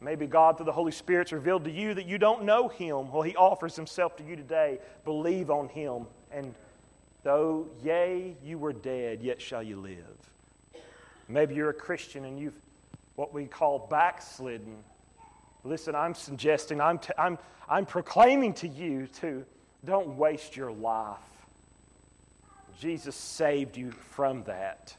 Maybe 0.00 0.26
God, 0.26 0.56
through 0.56 0.66
the 0.66 0.72
Holy 0.72 0.92
Spirit, 0.92 1.32
revealed 1.32 1.64
to 1.64 1.70
you 1.70 1.94
that 1.94 2.06
you 2.06 2.18
don't 2.18 2.44
know 2.44 2.68
Him. 2.68 3.10
Well, 3.10 3.22
He 3.22 3.34
offers 3.34 3.74
Himself 3.74 4.16
to 4.18 4.24
you 4.24 4.36
today. 4.36 4.78
Believe 5.04 5.50
on 5.50 5.68
Him. 5.68 6.06
And 6.30 6.54
though, 7.24 7.66
yea, 7.82 8.36
you 8.44 8.58
were 8.58 8.72
dead, 8.72 9.20
yet 9.20 9.42
shall 9.42 9.64
you 9.64 9.76
live. 9.76 9.96
Maybe 11.28 11.56
you're 11.56 11.70
a 11.70 11.74
Christian 11.74 12.24
and 12.24 12.38
you've 12.38 12.54
what 13.16 13.34
we 13.34 13.46
call 13.46 13.80
backslidden. 13.90 14.76
Listen, 15.64 15.94
I'm 15.94 16.14
suggesting, 16.14 16.80
I'm, 16.80 16.98
t- 16.98 17.12
I'm, 17.18 17.36
I'm 17.68 17.84
proclaiming 17.84 18.54
to 18.54 18.68
you 18.68 19.06
to 19.20 19.44
don't 19.84 20.16
waste 20.16 20.56
your 20.56 20.72
life. 20.72 21.18
Jesus 22.80 23.16
saved 23.16 23.76
you 23.76 23.90
from 23.90 24.44
that. 24.44 24.94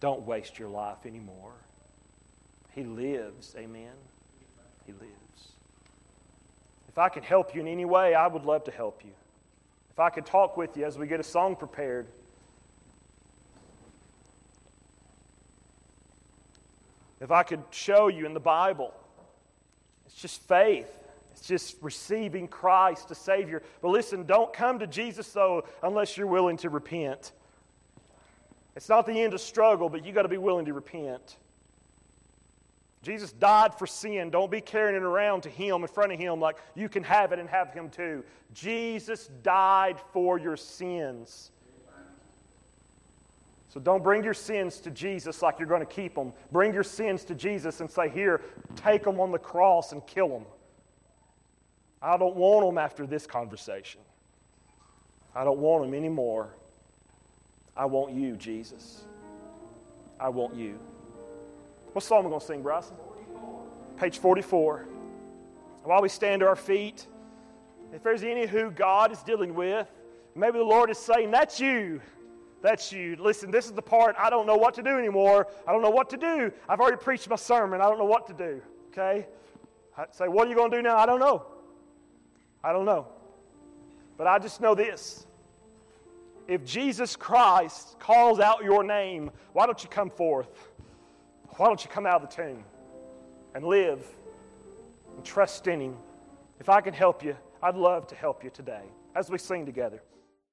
Don't 0.00 0.22
waste 0.22 0.58
your 0.58 0.68
life 0.68 1.04
anymore. 1.06 1.52
He 2.74 2.84
lives. 2.84 3.54
Amen. 3.56 3.92
He 4.86 4.92
lives. 4.92 5.52
If 6.88 6.98
I 6.98 7.08
can 7.08 7.22
help 7.22 7.54
you 7.54 7.60
in 7.60 7.68
any 7.68 7.84
way, 7.84 8.14
I 8.14 8.26
would 8.26 8.44
love 8.44 8.64
to 8.64 8.70
help 8.70 9.02
you. 9.04 9.12
If 9.92 9.98
I 9.98 10.10
could 10.10 10.26
talk 10.26 10.56
with 10.56 10.76
you 10.76 10.84
as 10.84 10.96
we 10.98 11.06
get 11.06 11.20
a 11.20 11.24
song 11.24 11.56
prepared. 11.56 12.06
If 17.20 17.30
I 17.30 17.42
could 17.42 17.62
show 17.70 18.08
you 18.08 18.24
in 18.24 18.32
the 18.32 18.40
Bible, 18.40 18.94
it's 20.06 20.14
just 20.14 20.40
faith. 20.48 20.99
It's 21.32 21.46
just 21.46 21.76
receiving 21.80 22.48
Christ, 22.48 23.10
a 23.10 23.14
Savior. 23.14 23.62
But 23.82 23.88
listen, 23.88 24.26
don't 24.26 24.52
come 24.52 24.78
to 24.80 24.86
Jesus, 24.86 25.30
though, 25.32 25.64
unless 25.82 26.16
you're 26.16 26.26
willing 26.26 26.56
to 26.58 26.70
repent. 26.70 27.32
It's 28.76 28.88
not 28.88 29.06
the 29.06 29.20
end 29.20 29.34
of 29.34 29.40
struggle, 29.40 29.88
but 29.88 30.04
you 30.04 30.12
got 30.12 30.22
to 30.22 30.28
be 30.28 30.38
willing 30.38 30.66
to 30.66 30.72
repent. 30.72 31.36
Jesus 33.02 33.32
died 33.32 33.74
for 33.74 33.86
sin. 33.86 34.30
Don't 34.30 34.50
be 34.50 34.60
carrying 34.60 34.96
it 34.96 35.02
around 35.02 35.42
to 35.42 35.48
Him 35.48 35.82
in 35.82 35.88
front 35.88 36.12
of 36.12 36.18
Him 36.18 36.38
like 36.38 36.56
you 36.74 36.88
can 36.88 37.02
have 37.02 37.32
it 37.32 37.38
and 37.38 37.48
have 37.48 37.72
Him 37.72 37.88
too. 37.88 38.24
Jesus 38.52 39.28
died 39.42 39.96
for 40.12 40.38
your 40.38 40.56
sins. 40.56 41.50
So 43.72 43.78
don't 43.78 44.02
bring 44.02 44.24
your 44.24 44.34
sins 44.34 44.80
to 44.80 44.90
Jesus 44.90 45.42
like 45.42 45.60
you're 45.60 45.68
going 45.68 45.80
to 45.80 45.86
keep 45.86 46.16
them. 46.16 46.32
Bring 46.50 46.74
your 46.74 46.82
sins 46.82 47.24
to 47.24 47.36
Jesus 47.36 47.80
and 47.80 47.90
say, 47.90 48.08
Here, 48.08 48.42
take 48.76 49.04
them 49.04 49.20
on 49.20 49.30
the 49.30 49.38
cross 49.38 49.92
and 49.92 50.04
kill 50.06 50.28
them. 50.28 50.44
I 52.02 52.16
don't 52.16 52.36
want 52.36 52.66
them 52.66 52.78
after 52.78 53.06
this 53.06 53.26
conversation. 53.26 54.00
I 55.34 55.44
don't 55.44 55.58
want 55.58 55.84
them 55.84 55.94
anymore. 55.94 56.48
I 57.76 57.84
want 57.84 58.14
you, 58.14 58.36
Jesus. 58.36 59.02
I 60.18 60.28
want 60.28 60.54
you. 60.54 60.78
What 61.92 62.02
song 62.02 62.20
am 62.20 62.26
I 62.26 62.28
going 62.30 62.40
to 62.40 62.46
sing, 62.46 62.62
Bryson? 62.62 62.96
Page 63.98 64.18
44. 64.18 64.86
While 65.84 66.02
we 66.02 66.08
stand 66.08 66.40
to 66.40 66.46
our 66.46 66.56
feet, 66.56 67.06
if 67.92 68.02
there's 68.02 68.22
any 68.22 68.46
who 68.46 68.70
God 68.70 69.12
is 69.12 69.22
dealing 69.22 69.54
with, 69.54 69.86
maybe 70.34 70.58
the 70.58 70.64
Lord 70.64 70.90
is 70.90 70.98
saying, 70.98 71.30
That's 71.30 71.60
you. 71.60 72.00
That's 72.62 72.92
you. 72.92 73.16
Listen, 73.16 73.50
this 73.50 73.66
is 73.66 73.72
the 73.72 73.82
part 73.82 74.14
I 74.18 74.28
don't 74.28 74.46
know 74.46 74.56
what 74.56 74.74
to 74.74 74.82
do 74.82 74.90
anymore. 74.90 75.48
I 75.66 75.72
don't 75.72 75.82
know 75.82 75.90
what 75.90 76.10
to 76.10 76.16
do. 76.16 76.52
I've 76.68 76.80
already 76.80 76.98
preached 76.98 77.28
my 77.28 77.36
sermon. 77.36 77.80
I 77.80 77.84
don't 77.84 77.98
know 77.98 78.04
what 78.04 78.26
to 78.26 78.34
do. 78.34 78.60
Okay? 78.92 79.26
I 79.96 80.04
say, 80.12 80.28
what 80.28 80.46
are 80.46 80.50
you 80.50 80.56
going 80.56 80.70
to 80.70 80.76
do 80.76 80.82
now? 80.82 80.98
I 80.98 81.06
don't 81.06 81.20
know. 81.20 81.46
I 82.62 82.72
don't 82.72 82.84
know. 82.84 83.06
But 84.16 84.26
I 84.26 84.38
just 84.38 84.60
know 84.60 84.74
this. 84.74 85.26
If 86.46 86.64
Jesus 86.64 87.16
Christ 87.16 87.98
calls 87.98 88.40
out 88.40 88.64
your 88.64 88.82
name, 88.82 89.30
why 89.52 89.66
don't 89.66 89.82
you 89.82 89.88
come 89.88 90.10
forth? 90.10 90.48
Why 91.56 91.66
don't 91.66 91.82
you 91.82 91.90
come 91.90 92.06
out 92.06 92.22
of 92.22 92.28
the 92.28 92.36
tomb 92.36 92.64
and 93.54 93.64
live 93.64 94.04
and 95.16 95.24
trust 95.24 95.66
in 95.66 95.80
Him? 95.80 95.96
If 96.58 96.68
I 96.68 96.80
can 96.80 96.92
help 96.92 97.24
you, 97.24 97.36
I'd 97.62 97.76
love 97.76 98.06
to 98.08 98.14
help 98.14 98.44
you 98.44 98.50
today 98.50 98.82
as 99.14 99.30
we 99.30 99.38
sing 99.38 99.64
together. 99.64 100.02